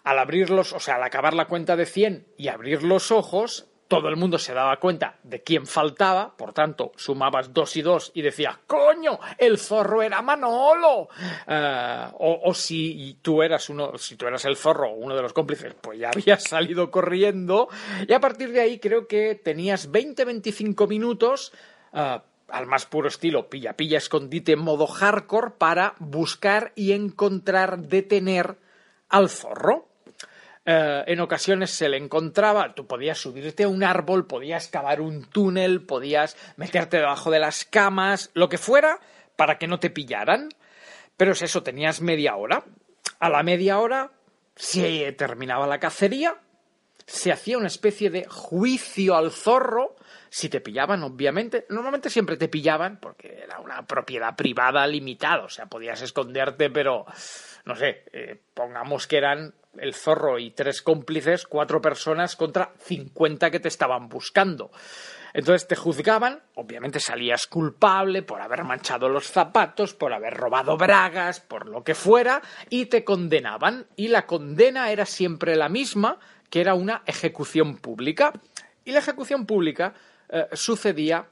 Al 0.08 0.18
abrirlos, 0.18 0.72
o 0.72 0.80
sea, 0.80 0.94
al 0.94 1.02
acabar 1.02 1.34
la 1.34 1.44
cuenta 1.44 1.76
de 1.76 1.84
100 1.84 2.28
y 2.38 2.48
abrir 2.48 2.82
los 2.82 3.12
ojos, 3.12 3.66
todo 3.88 4.08
el 4.08 4.16
mundo 4.16 4.38
se 4.38 4.54
daba 4.54 4.78
cuenta 4.78 5.18
de 5.22 5.42
quién 5.42 5.66
faltaba, 5.66 6.34
por 6.34 6.54
tanto, 6.54 6.92
sumabas 6.96 7.52
dos 7.52 7.76
y 7.76 7.82
dos 7.82 8.10
y 8.14 8.22
decías, 8.22 8.56
coño, 8.66 9.20
el 9.36 9.58
zorro 9.58 10.00
era 10.00 10.22
Manolo. 10.22 11.10
Eh, 11.46 12.06
o, 12.20 12.54
si 12.54 13.18
tú 13.20 13.42
eras 13.42 13.68
uno, 13.68 13.98
si 13.98 14.16
tú 14.16 14.26
eras 14.26 14.46
el 14.46 14.56
zorro 14.56 14.94
uno 14.94 15.14
de 15.14 15.20
los 15.20 15.34
cómplices, 15.34 15.74
pues 15.78 15.98
ya 15.98 16.08
habías 16.14 16.42
salido 16.42 16.90
corriendo. 16.90 17.68
Y 18.06 18.14
a 18.14 18.20
partir 18.20 18.50
de 18.52 18.62
ahí 18.62 18.78
creo 18.78 19.06
que 19.06 19.34
tenías 19.34 19.92
20-25 19.92 20.88
minutos. 20.88 21.52
eh, 21.92 22.18
al 22.48 22.64
más 22.64 22.86
puro 22.86 23.08
estilo 23.08 23.50
pilla 23.50 23.76
pilla 23.76 23.98
escondite 23.98 24.52
en 24.52 24.60
modo 24.60 24.86
hardcore 24.86 25.50
para 25.58 25.96
buscar 25.98 26.72
y 26.76 26.92
encontrar 26.92 27.76
detener 27.80 28.56
al 29.10 29.28
zorro. 29.28 29.87
Eh, 30.70 31.04
en 31.06 31.20
ocasiones 31.20 31.70
se 31.70 31.88
le 31.88 31.96
encontraba, 31.96 32.74
tú 32.74 32.86
podías 32.86 33.16
subirte 33.16 33.62
a 33.62 33.68
un 33.68 33.82
árbol, 33.82 34.26
podías 34.26 34.68
cavar 34.68 35.00
un 35.00 35.24
túnel, 35.24 35.80
podías 35.80 36.36
meterte 36.58 36.98
debajo 36.98 37.30
de 37.30 37.38
las 37.38 37.64
camas, 37.64 38.30
lo 38.34 38.50
que 38.50 38.58
fuera, 38.58 39.00
para 39.34 39.56
que 39.56 39.66
no 39.66 39.80
te 39.80 39.88
pillaran. 39.88 40.50
Pero 41.16 41.32
es 41.32 41.40
eso, 41.40 41.62
tenías 41.62 42.02
media 42.02 42.36
hora. 42.36 42.66
A 43.18 43.30
la 43.30 43.42
media 43.42 43.78
hora 43.78 44.12
se 44.56 45.10
terminaba 45.12 45.66
la 45.66 45.80
cacería, 45.80 46.36
se 47.06 47.32
hacía 47.32 47.56
una 47.56 47.68
especie 47.68 48.10
de 48.10 48.26
juicio 48.28 49.16
al 49.16 49.30
zorro, 49.30 49.96
si 50.28 50.50
te 50.50 50.60
pillaban, 50.60 51.02
obviamente. 51.02 51.64
Normalmente 51.70 52.10
siempre 52.10 52.36
te 52.36 52.48
pillaban 52.48 53.00
porque 53.00 53.40
era 53.42 53.58
una 53.60 53.86
propiedad 53.86 54.36
privada 54.36 54.86
limitada, 54.86 55.44
o 55.44 55.48
sea, 55.48 55.64
podías 55.64 56.02
esconderte, 56.02 56.68
pero 56.68 57.06
no 57.64 57.74
sé, 57.74 58.04
eh, 58.12 58.38
pongamos 58.52 59.06
que 59.06 59.16
eran 59.16 59.54
el 59.80 59.94
zorro 59.94 60.38
y 60.38 60.50
tres 60.50 60.82
cómplices, 60.82 61.46
cuatro 61.46 61.80
personas 61.80 62.36
contra 62.36 62.72
50 62.78 63.50
que 63.50 63.60
te 63.60 63.68
estaban 63.68 64.08
buscando. 64.08 64.70
Entonces 65.34 65.68
te 65.68 65.76
juzgaban, 65.76 66.42
obviamente 66.54 67.00
salías 67.00 67.46
culpable 67.46 68.22
por 68.22 68.40
haber 68.40 68.64
manchado 68.64 69.08
los 69.08 69.26
zapatos, 69.26 69.94
por 69.94 70.12
haber 70.12 70.34
robado 70.34 70.76
bragas, 70.76 71.40
por 71.40 71.66
lo 71.68 71.84
que 71.84 71.94
fuera, 71.94 72.42
y 72.70 72.86
te 72.86 73.04
condenaban. 73.04 73.86
Y 73.96 74.08
la 74.08 74.26
condena 74.26 74.90
era 74.90 75.06
siempre 75.06 75.54
la 75.54 75.68
misma, 75.68 76.18
que 76.50 76.60
era 76.60 76.74
una 76.74 77.02
ejecución 77.06 77.76
pública. 77.76 78.32
Y 78.84 78.92
la 78.92 79.00
ejecución 79.00 79.44
pública 79.44 79.92
eh, 80.28 80.46
sucedía 80.54 81.26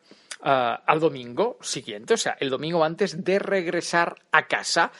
eh, 0.44 0.74
al 0.86 1.00
domingo 1.00 1.58
siguiente, 1.62 2.14
o 2.14 2.18
sea, 2.18 2.36
el 2.38 2.50
domingo 2.50 2.84
antes 2.84 3.24
de 3.24 3.38
regresar 3.38 4.16
a 4.32 4.46
casa. 4.46 4.92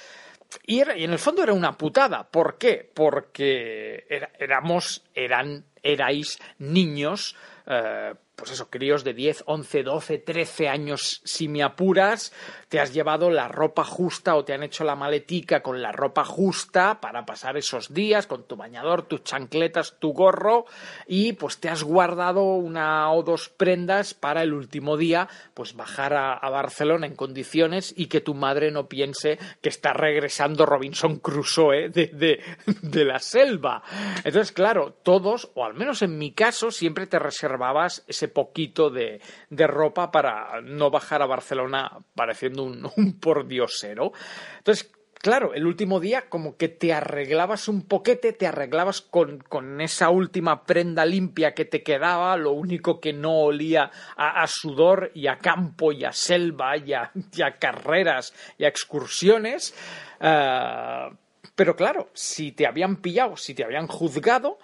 Y, 0.64 0.80
era- 0.80 0.96
y 0.96 1.04
en 1.04 1.12
el 1.12 1.18
fondo 1.18 1.42
era 1.42 1.52
una 1.52 1.72
putada. 1.76 2.24
¿Por 2.30 2.58
qué? 2.58 2.90
Porque 2.94 4.06
éramos, 4.38 5.04
eran, 5.14 5.64
erais 5.82 6.38
niños, 6.58 7.36
eh, 7.66 8.14
pues 8.36 8.50
eso, 8.50 8.68
críos 8.68 9.02
de 9.02 9.14
10, 9.14 9.44
11, 9.46 9.82
12, 9.82 10.18
13 10.18 10.68
años, 10.68 11.22
si 11.24 11.48
me 11.48 11.62
apuras, 11.62 12.34
te 12.68 12.78
has 12.78 12.92
llevado 12.92 13.30
la 13.30 13.48
ropa 13.48 13.82
justa 13.82 14.36
o 14.36 14.44
te 14.44 14.52
han 14.52 14.62
hecho 14.62 14.84
la 14.84 14.94
maletica 14.94 15.62
con 15.62 15.80
la 15.80 15.90
ropa 15.90 16.22
justa 16.22 17.00
para 17.00 17.24
pasar 17.24 17.56
esos 17.56 17.94
días 17.94 18.26
con 18.26 18.46
tu 18.46 18.56
bañador, 18.56 19.02
tus 19.02 19.24
chancletas, 19.24 19.96
tu 19.98 20.12
gorro 20.12 20.66
y 21.06 21.32
pues 21.32 21.58
te 21.58 21.70
has 21.70 21.82
guardado 21.82 22.42
una 22.42 23.10
o 23.10 23.22
dos 23.22 23.48
prendas 23.48 24.12
para 24.12 24.42
el 24.42 24.52
último 24.52 24.98
día, 24.98 25.28
pues 25.54 25.74
bajar 25.74 26.12
a, 26.14 26.50
Barcelona 26.56 27.06
en 27.06 27.16
condiciones 27.16 27.92
y 27.96 28.06
que 28.06 28.20
tu 28.20 28.34
madre 28.34 28.70
no 28.70 28.88
piense 28.88 29.38
que 29.60 29.68
está 29.68 29.92
regresando 29.92 30.64
Robinson 30.64 31.18
Crusoe 31.18 31.88
de, 31.90 32.06
de, 32.06 32.40
de 32.82 33.04
la 33.04 33.18
selva. 33.18 33.82
Entonces, 34.24 34.52
claro, 34.52 34.94
todos, 35.02 35.50
o 35.54 35.64
al 35.64 35.74
menos 35.74 36.02
en 36.02 36.16
mi 36.16 36.32
caso, 36.32 36.70
siempre 36.70 37.06
te 37.06 37.18
reservabas 37.18 38.04
ese 38.06 38.25
poquito 38.28 38.90
de, 38.90 39.20
de 39.50 39.66
ropa 39.66 40.10
para 40.10 40.60
no 40.62 40.90
bajar 40.90 41.22
a 41.22 41.26
Barcelona 41.26 41.98
pareciendo 42.14 42.62
un, 42.62 42.90
un 42.96 43.20
pordiosero. 43.20 44.12
Entonces, 44.58 44.92
Claro, 45.26 45.54
el 45.54 45.66
último 45.66 45.98
día 45.98 46.28
como 46.28 46.56
que 46.56 46.68
te 46.68 46.92
arreglabas 46.92 47.66
un 47.66 47.82
poquete, 47.82 48.32
te 48.32 48.46
arreglabas 48.46 49.00
con, 49.00 49.38
con 49.38 49.80
esa 49.80 50.10
última 50.10 50.64
prenda 50.64 51.04
limpia 51.04 51.52
que 51.52 51.64
te 51.64 51.82
quedaba, 51.82 52.36
lo 52.36 52.52
único 52.52 53.00
que 53.00 53.12
no 53.12 53.32
olía 53.40 53.90
a, 54.16 54.46
sudor 54.46 55.10
y 55.14 55.26
a 55.26 55.38
campo 55.38 55.90
y 55.90 56.04
a 56.04 56.12
selva 56.12 56.76
y 56.76 56.92
a, 56.92 57.10
carreras 57.58 58.34
y 58.56 58.66
a 58.66 58.68
excursiones. 58.68 59.74
Eh, 60.20 61.10
pero 61.56 61.74
claro, 61.74 62.10
si 62.12 62.52
te 62.52 62.66
habían 62.66 62.96
pillado, 62.96 63.36
si 63.36 63.52
te 63.54 63.64
habían 63.64 63.88
juzgado, 63.88 64.58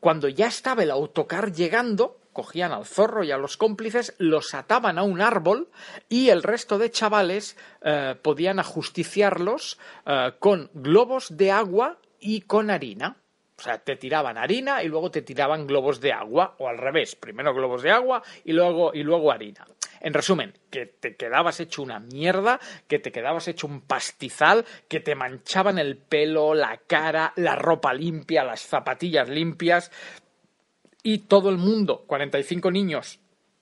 cuando 0.00 0.28
ya 0.28 0.46
estaba 0.46 0.82
el 0.82 0.92
autocar 0.92 1.52
llegando, 1.52 2.16
cogían 2.36 2.70
al 2.70 2.84
zorro 2.84 3.24
y 3.24 3.32
a 3.32 3.38
los 3.38 3.56
cómplices, 3.56 4.14
los 4.18 4.52
ataban 4.52 4.98
a 4.98 5.04
un 5.04 5.22
árbol 5.22 5.70
y 6.10 6.28
el 6.28 6.42
resto 6.42 6.76
de 6.76 6.90
chavales 6.90 7.56
eh, 7.80 8.14
podían 8.20 8.58
ajusticiarlos 8.58 9.78
eh, 10.04 10.32
con 10.38 10.70
globos 10.74 11.34
de 11.38 11.50
agua 11.50 11.96
y 12.20 12.42
con 12.42 12.68
harina. 12.70 13.16
O 13.58 13.62
sea, 13.62 13.78
te 13.78 13.96
tiraban 13.96 14.36
harina 14.36 14.82
y 14.82 14.88
luego 14.88 15.10
te 15.10 15.22
tiraban 15.22 15.66
globos 15.66 15.98
de 16.02 16.12
agua, 16.12 16.56
o 16.58 16.68
al 16.68 16.76
revés, 16.76 17.16
primero 17.16 17.54
globos 17.54 17.82
de 17.82 17.90
agua 17.90 18.22
y 18.44 18.52
luego, 18.52 18.92
y 18.92 19.02
luego 19.02 19.32
harina. 19.32 19.64
En 20.00 20.12
resumen, 20.12 20.52
que 20.70 20.84
te 20.84 21.16
quedabas 21.16 21.58
hecho 21.58 21.82
una 21.82 21.98
mierda, 22.00 22.60
que 22.86 22.98
te 22.98 23.10
quedabas 23.10 23.48
hecho 23.48 23.66
un 23.66 23.80
pastizal, 23.80 24.66
que 24.88 25.00
te 25.00 25.14
manchaban 25.14 25.78
el 25.78 25.96
pelo, 25.96 26.52
la 26.52 26.82
cara, 26.86 27.32
la 27.36 27.56
ropa 27.56 27.94
limpia, 27.94 28.44
las 28.44 28.60
zapatillas 28.60 29.30
limpias, 29.30 29.90
y 31.06 31.18
todo 31.18 31.50
el 31.50 31.56
mundo, 31.56 32.02
45 32.08 32.72
niños, 32.72 33.20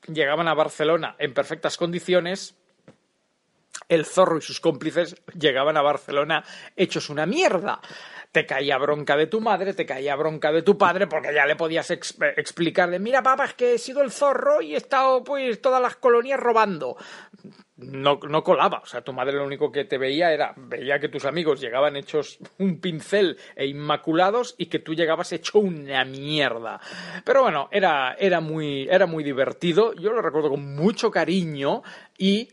llegaban 0.09 0.49
a 0.49 0.55
Barcelona 0.55 1.15
en 1.19 1.35
perfectas 1.35 1.77
condiciones, 1.77 2.57
el 3.89 4.05
zorro 4.05 4.39
y 4.39 4.43
sus 4.43 4.61
cómplices 4.61 5.17
llegaban 5.39 5.77
a 5.77 5.83
Barcelona 5.83 6.45
hechos 6.77 7.11
una 7.11 7.27
mierda. 7.27 7.81
Te 8.33 8.47
caía 8.47 8.79
bronca 8.79 9.17
de 9.17 9.29
tu 9.29 9.41
madre, 9.41 9.75
te 9.75 9.87
caía 9.87 10.17
bronca 10.17 10.51
de 10.51 10.63
tu 10.63 10.77
padre, 10.77 11.07
porque 11.07 11.33
ya 11.33 11.47
le 11.47 11.55
podías 11.55 11.89
ex- 11.93 12.17
explicarle, 12.37 12.99
mira 12.99 13.23
papá, 13.23 13.45
es 13.45 13.55
que 13.55 13.75
he 13.75 13.79
sido 13.79 14.03
el 14.03 14.11
zorro 14.11 14.61
y 14.61 14.75
he 14.75 14.77
estado 14.77 15.23
pues 15.23 15.63
todas 15.63 15.81
las 15.81 15.95
colonias 15.95 16.41
robando. 16.41 16.97
No, 17.77 18.19
no 18.29 18.43
colaba, 18.43 18.81
o 18.83 18.87
sea, 18.87 19.03
tu 19.03 19.13
madre 19.13 19.35
lo 19.37 19.45
único 19.45 19.71
que 19.71 19.85
te 19.85 19.99
veía 19.99 20.33
era, 20.33 20.53
veía 20.57 20.99
que 20.99 21.09
tus 21.09 21.25
amigos 21.25 21.61
llegaban 21.61 21.97
hechos 21.97 22.39
un 22.59 22.81
pincel 22.81 23.37
e 23.55 23.67
inmaculados 23.67 24.55
y 24.59 24.67
que 24.67 24.81
tú 24.81 24.95
llegabas 24.95 25.33
hecho 25.33 25.59
una 25.61 26.05
mierda. 26.05 26.81
Pero 27.25 27.43
bueno, 27.43 27.69
era, 27.71 28.17
era, 28.19 28.41
muy, 28.41 28.89
era 28.89 29.07
muy 29.07 29.23
divertido, 29.23 29.93
yo 29.95 30.13
lo 30.13 30.23
recuerdo 30.23 30.51
con 30.51 30.75
mucho 30.75 31.11
cariño 31.11 31.83
y 32.19 32.49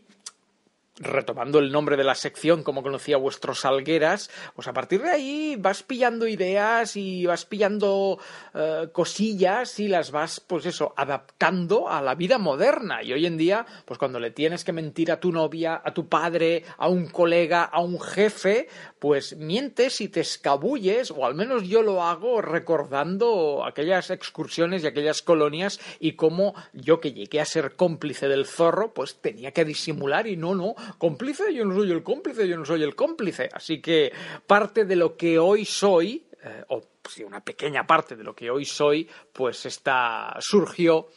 retomando 0.98 1.58
el 1.58 1.72
nombre 1.72 1.96
de 1.96 2.04
la 2.04 2.14
sección, 2.14 2.62
como 2.62 2.82
conocía 2.82 3.16
vuestros 3.16 3.60
Salgueras, 3.60 4.30
pues 4.54 4.68
a 4.68 4.72
partir 4.72 5.02
de 5.02 5.10
ahí 5.10 5.56
vas 5.58 5.82
pillando 5.82 6.26
ideas 6.26 6.96
y 6.96 7.24
vas 7.26 7.44
pillando 7.44 8.18
eh, 8.54 8.88
cosillas 8.92 9.80
y 9.80 9.88
las 9.88 10.10
vas, 10.10 10.40
pues 10.40 10.66
eso, 10.66 10.92
adaptando 10.96 11.88
a 11.88 12.02
la 12.02 12.14
vida 12.14 12.38
moderna. 12.38 13.02
Y 13.02 13.12
hoy 13.12 13.26
en 13.26 13.38
día, 13.38 13.64
pues 13.86 13.98
cuando 13.98 14.20
le 14.20 14.30
tienes 14.30 14.64
que 14.64 14.72
mentir 14.72 15.10
a 15.10 15.20
tu 15.20 15.32
novia, 15.32 15.80
a 15.82 15.94
tu 15.94 16.08
padre, 16.08 16.64
a 16.76 16.88
un 16.88 17.06
colega, 17.06 17.64
a 17.64 17.80
un 17.80 18.00
jefe, 18.00 18.68
pues 18.98 19.36
mientes 19.36 20.00
y 20.00 20.08
te 20.08 20.20
escabulles, 20.20 21.10
o 21.10 21.24
al 21.24 21.34
menos 21.34 21.66
yo 21.68 21.82
lo 21.82 22.02
hago 22.02 22.42
recordando 22.42 23.64
aquellas 23.64 24.10
excursiones 24.10 24.84
y 24.84 24.86
aquellas 24.86 25.22
colonias 25.22 25.80
y 26.00 26.12
cómo 26.12 26.54
yo 26.72 27.00
que 27.00 27.12
llegué 27.12 27.40
a 27.40 27.44
ser 27.46 27.76
cómplice 27.76 28.28
del 28.28 28.46
zorro, 28.46 28.92
pues 28.92 29.16
tenía 29.16 29.52
que 29.52 29.64
disimular 29.64 30.26
y 30.26 30.36
no, 30.36 30.54
no, 30.54 30.74
cómplice, 30.96 31.52
yo 31.54 31.64
no 31.64 31.74
soy 31.74 31.90
el 31.90 32.02
cómplice, 32.02 32.48
yo 32.48 32.56
no 32.56 32.64
soy 32.64 32.82
el 32.82 32.94
cómplice. 32.94 33.48
Así 33.52 33.80
que 33.80 34.12
parte 34.46 34.84
de 34.84 34.96
lo 34.96 35.16
que 35.16 35.38
hoy 35.38 35.64
soy, 35.64 36.24
eh, 36.42 36.64
o 36.68 36.82
una 37.26 37.40
pequeña 37.44 37.86
parte 37.86 38.16
de 38.16 38.24
lo 38.24 38.34
que 38.34 38.50
hoy 38.50 38.64
soy, 38.64 39.08
pues 39.32 39.66
está, 39.66 40.36
surgió 40.40 41.08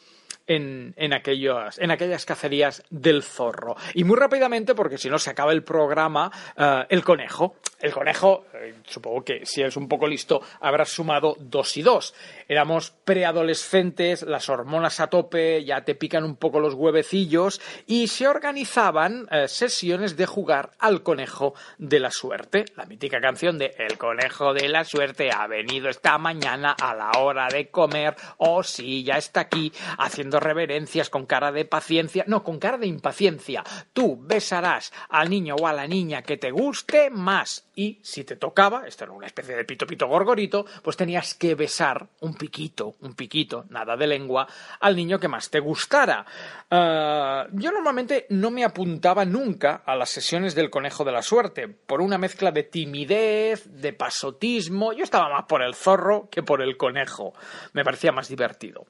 en, 0.46 0.94
en, 0.96 1.12
aquellos, 1.12 1.78
en 1.78 1.90
aquellas 1.90 2.24
cacerías 2.24 2.82
del 2.90 3.22
zorro. 3.22 3.76
Y 3.94 4.04
muy 4.04 4.16
rápidamente, 4.16 4.74
porque 4.74 4.98
si 4.98 5.10
no 5.10 5.18
se 5.18 5.30
acaba 5.30 5.52
el 5.52 5.62
programa, 5.62 6.30
eh, 6.56 6.84
el 6.88 7.04
conejo. 7.04 7.56
El 7.78 7.92
conejo, 7.92 8.46
eh, 8.54 8.74
supongo 8.84 9.22
que 9.22 9.44
si 9.44 9.60
eres 9.60 9.76
un 9.76 9.86
poco 9.86 10.06
listo 10.06 10.40
habrás 10.60 10.88
sumado 10.88 11.36
dos 11.38 11.76
y 11.76 11.82
dos. 11.82 12.14
Éramos 12.48 12.90
preadolescentes, 13.04 14.22
las 14.22 14.48
hormonas 14.48 14.98
a 15.00 15.08
tope, 15.08 15.62
ya 15.64 15.84
te 15.84 15.94
pican 15.94 16.24
un 16.24 16.36
poco 16.36 16.58
los 16.58 16.74
huevecillos 16.74 17.60
y 17.86 18.08
se 18.08 18.28
organizaban 18.28 19.26
eh, 19.30 19.46
sesiones 19.48 20.16
de 20.16 20.26
jugar 20.26 20.70
al 20.78 21.02
conejo 21.02 21.54
de 21.78 22.00
la 22.00 22.10
suerte. 22.10 22.64
La 22.76 22.86
mítica 22.86 23.20
canción 23.20 23.58
de 23.58 23.74
El 23.76 23.98
conejo 23.98 24.54
de 24.54 24.68
la 24.68 24.84
suerte 24.84 25.30
ha 25.30 25.46
venido 25.46 25.90
esta 25.90 26.16
mañana 26.16 26.74
a 26.80 26.94
la 26.94 27.10
hora 27.18 27.48
de 27.48 27.68
comer. 27.68 28.16
Oh, 28.38 28.62
sí, 28.62 29.04
ya 29.04 29.18
está 29.18 29.40
aquí, 29.40 29.72
haciendo 29.98 30.35
reverencias 30.40 31.10
con 31.10 31.26
cara 31.26 31.52
de 31.52 31.64
paciencia. 31.64 32.24
No, 32.26 32.42
con 32.42 32.58
cara 32.58 32.78
de 32.78 32.86
impaciencia. 32.86 33.64
Tú 33.92 34.18
besarás 34.20 34.92
al 35.08 35.30
niño 35.30 35.56
o 35.56 35.66
a 35.66 35.72
la 35.72 35.86
niña 35.86 36.22
que 36.22 36.36
te 36.36 36.50
guste 36.50 37.10
más. 37.10 37.66
Y 37.74 38.00
si 38.02 38.24
te 38.24 38.36
tocaba, 38.36 38.86
esto 38.86 39.04
era 39.04 39.12
una 39.12 39.26
especie 39.26 39.54
de 39.54 39.64
pito 39.64 39.86
pito 39.86 40.06
gorgorito, 40.06 40.64
pues 40.82 40.96
tenías 40.96 41.34
que 41.34 41.54
besar 41.54 42.08
un 42.20 42.34
piquito, 42.34 42.96
un 43.00 43.14
piquito, 43.14 43.66
nada 43.68 43.96
de 43.96 44.06
lengua, 44.06 44.46
al 44.80 44.96
niño 44.96 45.18
que 45.18 45.28
más 45.28 45.50
te 45.50 45.60
gustara. 45.60 46.24
Ah, 46.70 47.46
yo 47.52 47.70
normalmente 47.72 48.26
no 48.30 48.50
me 48.50 48.64
apuntaba 48.64 49.24
nunca 49.24 49.82
a 49.84 49.94
las 49.94 50.08
sesiones 50.08 50.54
del 50.54 50.70
conejo 50.70 51.04
de 51.04 51.12
la 51.12 51.22
suerte, 51.22 51.68
por 51.68 52.00
una 52.00 52.16
mezcla 52.16 52.50
de 52.50 52.62
timidez, 52.62 53.64
de 53.70 53.92
pasotismo. 53.92 54.92
Yo 54.92 55.04
estaba 55.04 55.28
más 55.28 55.44
por 55.44 55.62
el 55.62 55.74
zorro 55.74 56.28
que 56.30 56.42
por 56.42 56.62
el 56.62 56.76
conejo. 56.76 57.34
Me 57.72 57.84
parecía 57.84 58.12
más 58.12 58.28
divertido. 58.28 58.86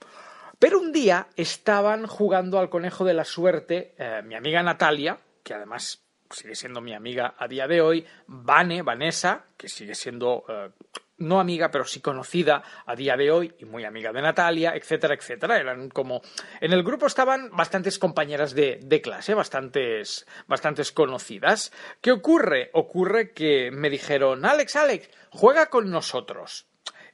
Pero 0.58 0.78
un 0.78 0.92
día 0.92 1.28
estaban 1.36 2.06
jugando 2.06 2.58
al 2.58 2.70
conejo 2.70 3.04
de 3.04 3.14
la 3.14 3.24
suerte 3.24 3.94
eh, 3.98 4.22
mi 4.24 4.34
amiga 4.34 4.62
Natalia, 4.62 5.18
que 5.42 5.54
además 5.54 6.02
sigue 6.30 6.54
siendo 6.54 6.80
mi 6.80 6.94
amiga 6.94 7.34
a 7.38 7.46
día 7.46 7.68
de 7.68 7.80
hoy, 7.80 8.06
Vane, 8.26 8.82
Vanessa, 8.82 9.44
que 9.56 9.68
sigue 9.68 9.94
siendo 9.94 10.44
eh, 10.48 10.70
no 11.18 11.40
amiga, 11.40 11.70
pero 11.70 11.84
sí 11.84 12.00
conocida 12.00 12.62
a 12.84 12.94
día 12.94 13.16
de 13.16 13.30
hoy 13.30 13.54
y 13.58 13.64
muy 13.64 13.84
amiga 13.84 14.12
de 14.12 14.22
Natalia, 14.22 14.74
etcétera, 14.74 15.14
etcétera. 15.14 15.58
Eran 15.58 15.88
como. 15.88 16.20
En 16.60 16.72
el 16.72 16.82
grupo 16.82 17.06
estaban 17.06 17.50
bastantes 17.50 17.98
compañeras 17.98 18.54
de, 18.54 18.80
de 18.82 19.00
clase, 19.00 19.34
bastantes, 19.34 20.26
bastantes 20.46 20.92
conocidas. 20.92 21.72
¿Qué 22.00 22.12
ocurre? 22.12 22.70
Ocurre 22.72 23.32
que 23.32 23.70
me 23.70 23.90
dijeron, 23.90 24.44
Alex, 24.44 24.76
Alex, 24.76 25.10
juega 25.30 25.66
con 25.66 25.90
nosotros. 25.90 26.66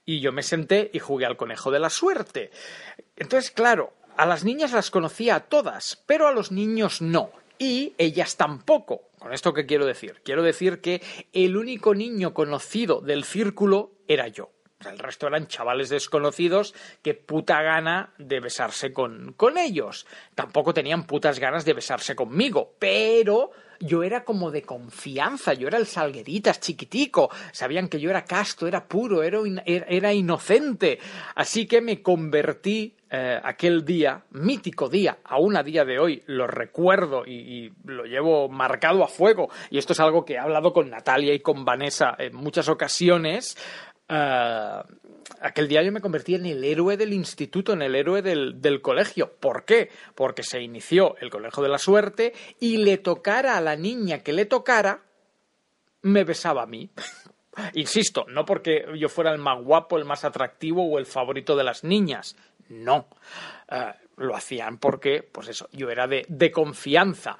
Y 0.04 0.20
yo 0.20 0.32
me 0.32 0.42
senté 0.42 0.90
y 0.92 0.98
jugué 0.98 1.26
al 1.26 1.36
conejo 1.36 1.70
de 1.70 1.78
la 1.78 1.90
suerte. 1.90 2.50
Entonces, 3.16 3.50
claro, 3.50 3.92
a 4.16 4.26
las 4.26 4.44
niñas 4.44 4.72
las 4.72 4.90
conocía 4.90 5.36
a 5.36 5.40
todas, 5.40 6.02
pero 6.06 6.26
a 6.26 6.32
los 6.32 6.52
niños 6.52 7.00
no 7.00 7.30
y 7.62 7.94
ellas 7.98 8.36
tampoco. 8.36 9.10
¿Con 9.18 9.32
esto 9.32 9.54
qué 9.54 9.66
quiero 9.66 9.86
decir? 9.86 10.20
Quiero 10.24 10.42
decir 10.42 10.80
que 10.80 11.00
el 11.32 11.56
único 11.56 11.94
niño 11.94 12.34
conocido 12.34 13.00
del 13.00 13.22
círculo 13.22 13.92
era 14.08 14.26
yo. 14.26 14.50
el 14.84 14.98
resto 14.98 15.28
eran 15.28 15.46
chavales 15.46 15.88
desconocidos 15.88 16.74
que 17.02 17.14
puta 17.14 17.62
gana 17.62 18.12
de 18.18 18.40
besarse 18.40 18.92
con, 18.92 19.32
con 19.34 19.58
ellos. 19.58 20.08
Tampoco 20.34 20.74
tenían 20.74 21.06
putas 21.06 21.38
ganas 21.38 21.64
de 21.64 21.74
besarse 21.74 22.16
conmigo, 22.16 22.74
pero 22.80 23.52
yo 23.82 24.02
era 24.02 24.24
como 24.24 24.50
de 24.50 24.62
confianza, 24.62 25.54
yo 25.54 25.68
era 25.68 25.78
el 25.78 25.86
salgueritas 25.86 26.60
chiquitico, 26.60 27.30
sabían 27.52 27.88
que 27.88 28.00
yo 28.00 28.10
era 28.10 28.24
casto, 28.24 28.66
era 28.66 28.86
puro, 28.86 29.22
era, 29.22 29.40
era 29.66 30.12
inocente, 30.12 30.98
así 31.34 31.66
que 31.66 31.80
me 31.80 32.00
convertí 32.00 32.94
eh, 33.10 33.38
aquel 33.42 33.84
día, 33.84 34.22
mítico 34.30 34.88
día, 34.88 35.18
aún 35.24 35.56
a 35.56 35.62
día 35.62 35.84
de 35.84 35.98
hoy 35.98 36.22
lo 36.26 36.46
recuerdo 36.46 37.26
y, 37.26 37.72
lo 37.84 38.04
llevo 38.04 38.48
marcado 38.48 39.02
a 39.02 39.08
fuego, 39.08 39.50
y 39.68 39.78
esto 39.78 39.92
es 39.92 40.00
algo 40.00 40.24
que 40.24 40.34
he 40.34 40.38
hablado 40.38 40.72
con 40.72 40.88
Natalia 40.88 41.34
y 41.34 41.40
con 41.40 41.64
Vanessa 41.64 42.14
en 42.18 42.34
muchas 42.34 42.68
ocasiones, 42.68 43.58
eh, 44.12 44.82
aquel 45.40 45.68
día 45.68 45.82
yo 45.82 45.90
me 45.90 46.00
convertí 46.00 46.34
en 46.34 46.46
el 46.46 46.62
héroe 46.64 46.96
del 46.96 47.12
instituto, 47.12 47.72
en 47.72 47.82
el 47.82 47.94
héroe 47.94 48.20
del, 48.20 48.82
colegio. 48.82 49.32
¿Por 49.40 49.64
qué? 49.64 49.90
Porque 50.14 50.42
se 50.42 50.60
inició 50.60 51.16
el 51.18 51.30
colegio 51.30 51.62
de 51.62 51.68
la 51.68 51.78
suerte 51.78 52.34
y 52.60 52.78
le 52.78 52.98
tocara 52.98 53.56
a 53.56 53.60
la 53.60 53.76
niña 53.76 54.18
que 54.18 54.32
le 54.32 54.44
tocara, 54.44 55.02
me 56.02 56.24
besaba 56.24 56.64
a 56.64 56.66
mí. 56.66 56.90
Insisto, 57.74 58.24
no 58.28 58.44
porque 58.44 58.84
yo 58.98 59.08
fuera 59.08 59.32
el 59.32 59.38
más 59.38 59.62
guapo, 59.62 59.96
el 59.96 60.04
más 60.04 60.24
atractivo 60.24 60.90
o 60.90 60.98
el 60.98 61.06
favorito 61.06 61.56
de 61.56 61.64
las 61.64 61.84
niñas. 61.84 62.36
No. 62.68 63.08
Eh, 63.70 63.92
lo 64.16 64.36
hacían 64.36 64.78
porque, 64.78 65.22
pues 65.22 65.48
eso, 65.48 65.68
yo 65.72 65.90
era 65.90 66.06
de, 66.06 66.24
de 66.28 66.50
confianza. 66.50 67.38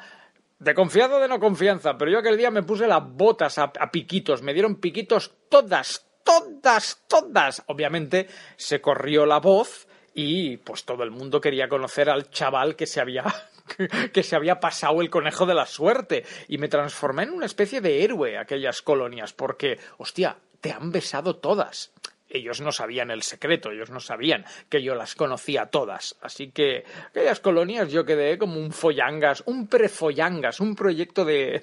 De 0.59 0.75
confianza 0.75 1.17
o 1.17 1.21
de 1.21 1.29
no 1.29 1.41
confianza, 1.41 1.97
pero 1.99 2.11
yo 2.11 2.19
aquel 2.19 2.37
día 2.37 2.51
me 2.51 2.63
puse 2.63 2.87
las 2.87 3.03
botas 3.05 3.59
a, 3.59 3.73
a 3.79 3.91
piquitos, 3.91 4.43
me 4.43 4.53
dieron 4.53 4.77
piquitos 4.77 5.35
todas, 5.49 6.07
todas, 6.25 7.03
todas. 7.09 7.63
Obviamente 7.67 8.29
se 8.57 8.81
corrió 8.81 9.27
la 9.27 9.39
voz 9.41 9.87
y 10.15 10.59
pues 10.59 10.85
todo 10.85 11.03
el 11.03 11.11
mundo 11.11 11.41
quería 11.41 11.69
conocer 11.69 12.11
al 12.11 12.31
chaval 12.31 12.77
que 12.77 12.87
se 12.87 13.01
había 13.01 13.25
que 14.13 14.23
se 14.23 14.37
había 14.37 14.61
pasado 14.61 15.01
el 15.01 15.11
conejo 15.11 15.47
de 15.47 15.55
la 15.55 15.67
suerte 15.67 16.25
y 16.49 16.59
me 16.59 16.69
transformé 16.69 17.25
en 17.25 17.31
una 17.31 17.47
especie 17.47 17.81
de 17.81 18.05
héroe 18.05 18.39
aquellas 18.39 18.83
colonias 18.83 19.33
porque 19.33 19.79
hostia, 19.99 20.37
te 20.61 20.73
han 20.73 20.93
besado 20.93 21.37
todas 21.37 21.93
ellos 22.33 22.61
no 22.61 22.73
sabían 22.73 23.11
el 23.11 23.23
secreto, 23.23 23.71
ellos 23.71 23.91
no 23.91 24.01
sabían 24.01 24.45
que 24.69 24.83
yo 24.83 24.95
las 24.95 25.15
conocía 25.15 25.67
todas. 25.67 26.17
Así 26.21 26.51
que 26.51 26.85
aquellas 27.09 27.41
colonias 27.41 27.91
yo 27.91 28.05
quedé 28.05 28.39
como 28.39 28.59
un 28.59 28.73
follangas, 28.73 29.43
un 29.47 29.69
prefollangas, 29.69 30.61
un 30.61 30.75
proyecto 30.75 31.25
de, 31.25 31.63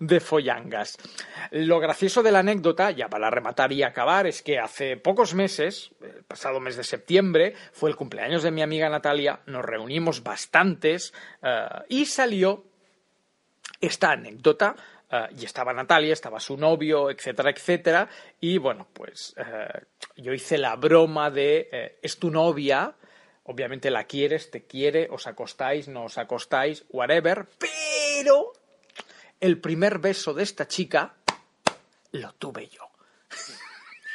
de, 0.00 0.20
follangas. 0.20 0.96
Lo 1.50 1.80
gracioso 1.80 2.22
de 2.22 2.32
la 2.32 2.40
anécdota, 2.40 2.90
ya 2.90 3.08
para 3.08 3.30
rematar 3.30 3.72
y 3.72 3.82
acabar, 3.82 4.26
es 4.26 4.42
que 4.42 4.58
hace 4.58 4.96
pocos 4.96 5.34
meses, 5.34 5.90
el 6.00 6.24
pasado 6.24 6.60
mes 6.60 6.76
de 6.76 6.84
septiembre, 6.84 7.54
fue 7.72 7.90
el 7.90 7.96
cumpleaños 7.96 8.42
de 8.42 8.50
mi 8.50 8.62
amiga 8.62 8.88
Natalia, 8.88 9.40
nos 9.46 9.64
reunimos 9.64 10.22
bastantes 10.22 11.12
eh, 11.42 11.66
y 11.88 12.06
salió 12.06 12.64
esta 13.80 14.12
anécdota 14.12 14.76
Y 15.38 15.44
estaba 15.44 15.72
Natalia, 15.72 16.12
estaba 16.12 16.40
su 16.40 16.56
novio, 16.56 17.10
etcétera, 17.10 17.50
etcétera. 17.50 18.08
Y 18.40 18.58
bueno, 18.58 18.86
pues 18.92 19.34
yo 20.16 20.32
hice 20.32 20.58
la 20.58 20.76
broma 20.76 21.30
de 21.30 21.98
es 22.02 22.18
tu 22.18 22.30
novia, 22.30 22.94
obviamente 23.44 23.90
la 23.90 24.04
quieres, 24.04 24.50
te 24.50 24.64
quiere, 24.66 25.08
os 25.10 25.26
acostáis, 25.26 25.88
no 25.88 26.04
os 26.04 26.18
acostáis, 26.18 26.84
whatever, 26.90 27.46
pero 27.58 28.52
el 29.40 29.60
primer 29.60 29.98
beso 29.98 30.34
de 30.34 30.42
esta 30.42 30.66
chica 30.66 31.14
lo 32.12 32.32
tuve 32.34 32.68
yo. 32.68 32.90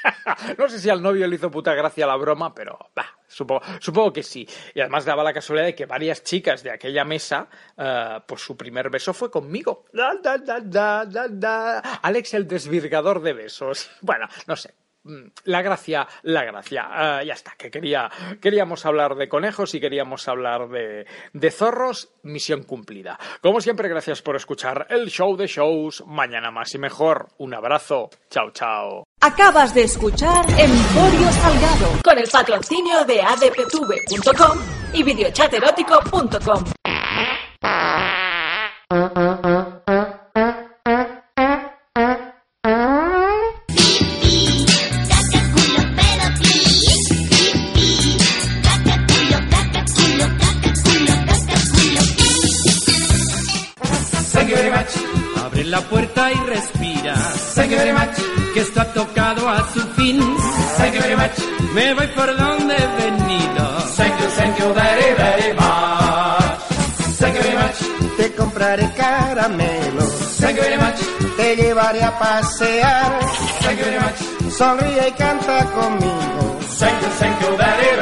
no 0.57 0.67
sé 0.67 0.79
si 0.79 0.89
al 0.89 1.01
novio 1.01 1.27
le 1.27 1.35
hizo 1.35 1.51
puta 1.51 1.73
gracia 1.73 2.07
la 2.07 2.15
broma, 2.15 2.53
pero 2.53 2.77
bah, 2.95 3.17
Supongo, 3.31 3.61
supongo, 3.79 4.13
que 4.13 4.23
sí. 4.23 4.47
Y 4.75 4.81
además 4.81 5.05
daba 5.05 5.23
la 5.23 5.33
casualidad 5.33 5.67
de 5.67 5.75
que 5.75 5.85
varias 5.85 6.23
chicas 6.23 6.63
de 6.63 6.71
aquella 6.71 7.05
mesa, 7.05 7.47
uh, 7.77 8.21
pues 8.27 8.41
su 8.41 8.57
primer 8.57 8.89
beso 8.89 9.13
fue 9.13 9.31
conmigo. 9.31 9.85
Da, 9.93 10.13
da, 10.15 10.59
da, 10.59 11.79
Alex 12.01 12.33
el 12.33 12.47
desvirgador 12.47 13.21
de 13.21 13.33
besos. 13.33 13.89
Bueno, 14.01 14.27
no 14.47 14.55
sé. 14.55 14.73
Mm, 15.03 15.29
la 15.45 15.61
gracia, 15.61 16.07
la 16.23 16.43
gracia. 16.43 16.87
Uh, 16.87 17.25
ya 17.25 17.33
está, 17.33 17.55
que 17.57 17.71
quería, 17.71 18.11
queríamos 18.39 18.85
hablar 18.85 19.15
de 19.15 19.29
conejos 19.29 19.73
y 19.73 19.79
queríamos 19.79 20.27
hablar 20.27 20.69
de, 20.69 21.07
de 21.33 21.51
zorros. 21.51 22.13
Misión 22.23 22.63
cumplida. 22.63 23.17
Como 23.41 23.61
siempre, 23.61 23.89
gracias 23.89 24.21
por 24.21 24.35
escuchar 24.35 24.87
el 24.89 25.09
show 25.09 25.35
de 25.35 25.47
shows. 25.47 26.03
Mañana 26.05 26.51
más 26.51 26.75
y 26.75 26.77
mejor. 26.77 27.29
Un 27.37 27.53
abrazo. 27.53 28.09
Chao, 28.29 28.51
chao. 28.51 29.10
Acabas 29.23 29.71
de 29.75 29.83
escuchar 29.83 30.43
Emporio 30.49 31.31
Salgado 31.31 31.91
con 32.03 32.17
el 32.17 32.27
patrocinio 32.27 33.05
de 33.05 33.21
adptv.com 33.21 34.57
y 34.93 35.03
videochaterótico.com. 35.03 36.63
Me 61.73 61.93
voy 61.93 62.07
por 62.07 62.37
donde 62.37 62.75
he 62.75 62.87
venido. 63.01 63.63
Thank 63.95 64.19
you, 64.19 64.27
thank 64.37 64.59
you 64.59 64.73
very, 64.73 65.13
very 65.15 65.53
much. 65.53 66.59
Thank 67.19 67.35
you 67.35 67.43
very 67.43 67.57
much. 67.57 68.17
Te 68.17 68.31
compraré 68.35 68.91
caramelos. 68.95 70.37
Thank 70.39 70.57
you 70.57 70.63
very 70.63 70.77
much. 70.77 70.99
Te 71.37 71.55
llevaré 71.55 72.03
a 72.03 72.17
pasear. 72.19 73.19
Thank 73.61 73.79
you 73.79 73.85
very 73.85 73.99
much. 73.99 74.51
Sonríe 74.51 75.07
y 75.07 75.11
canta 75.13 75.63
conmigo. 75.65 76.59
Thank 76.77 77.01
you, 77.01 77.07
thank 77.19 77.41
you 77.41 77.57
very, 77.57 77.57
very 77.57 77.97
much. 77.97 78.00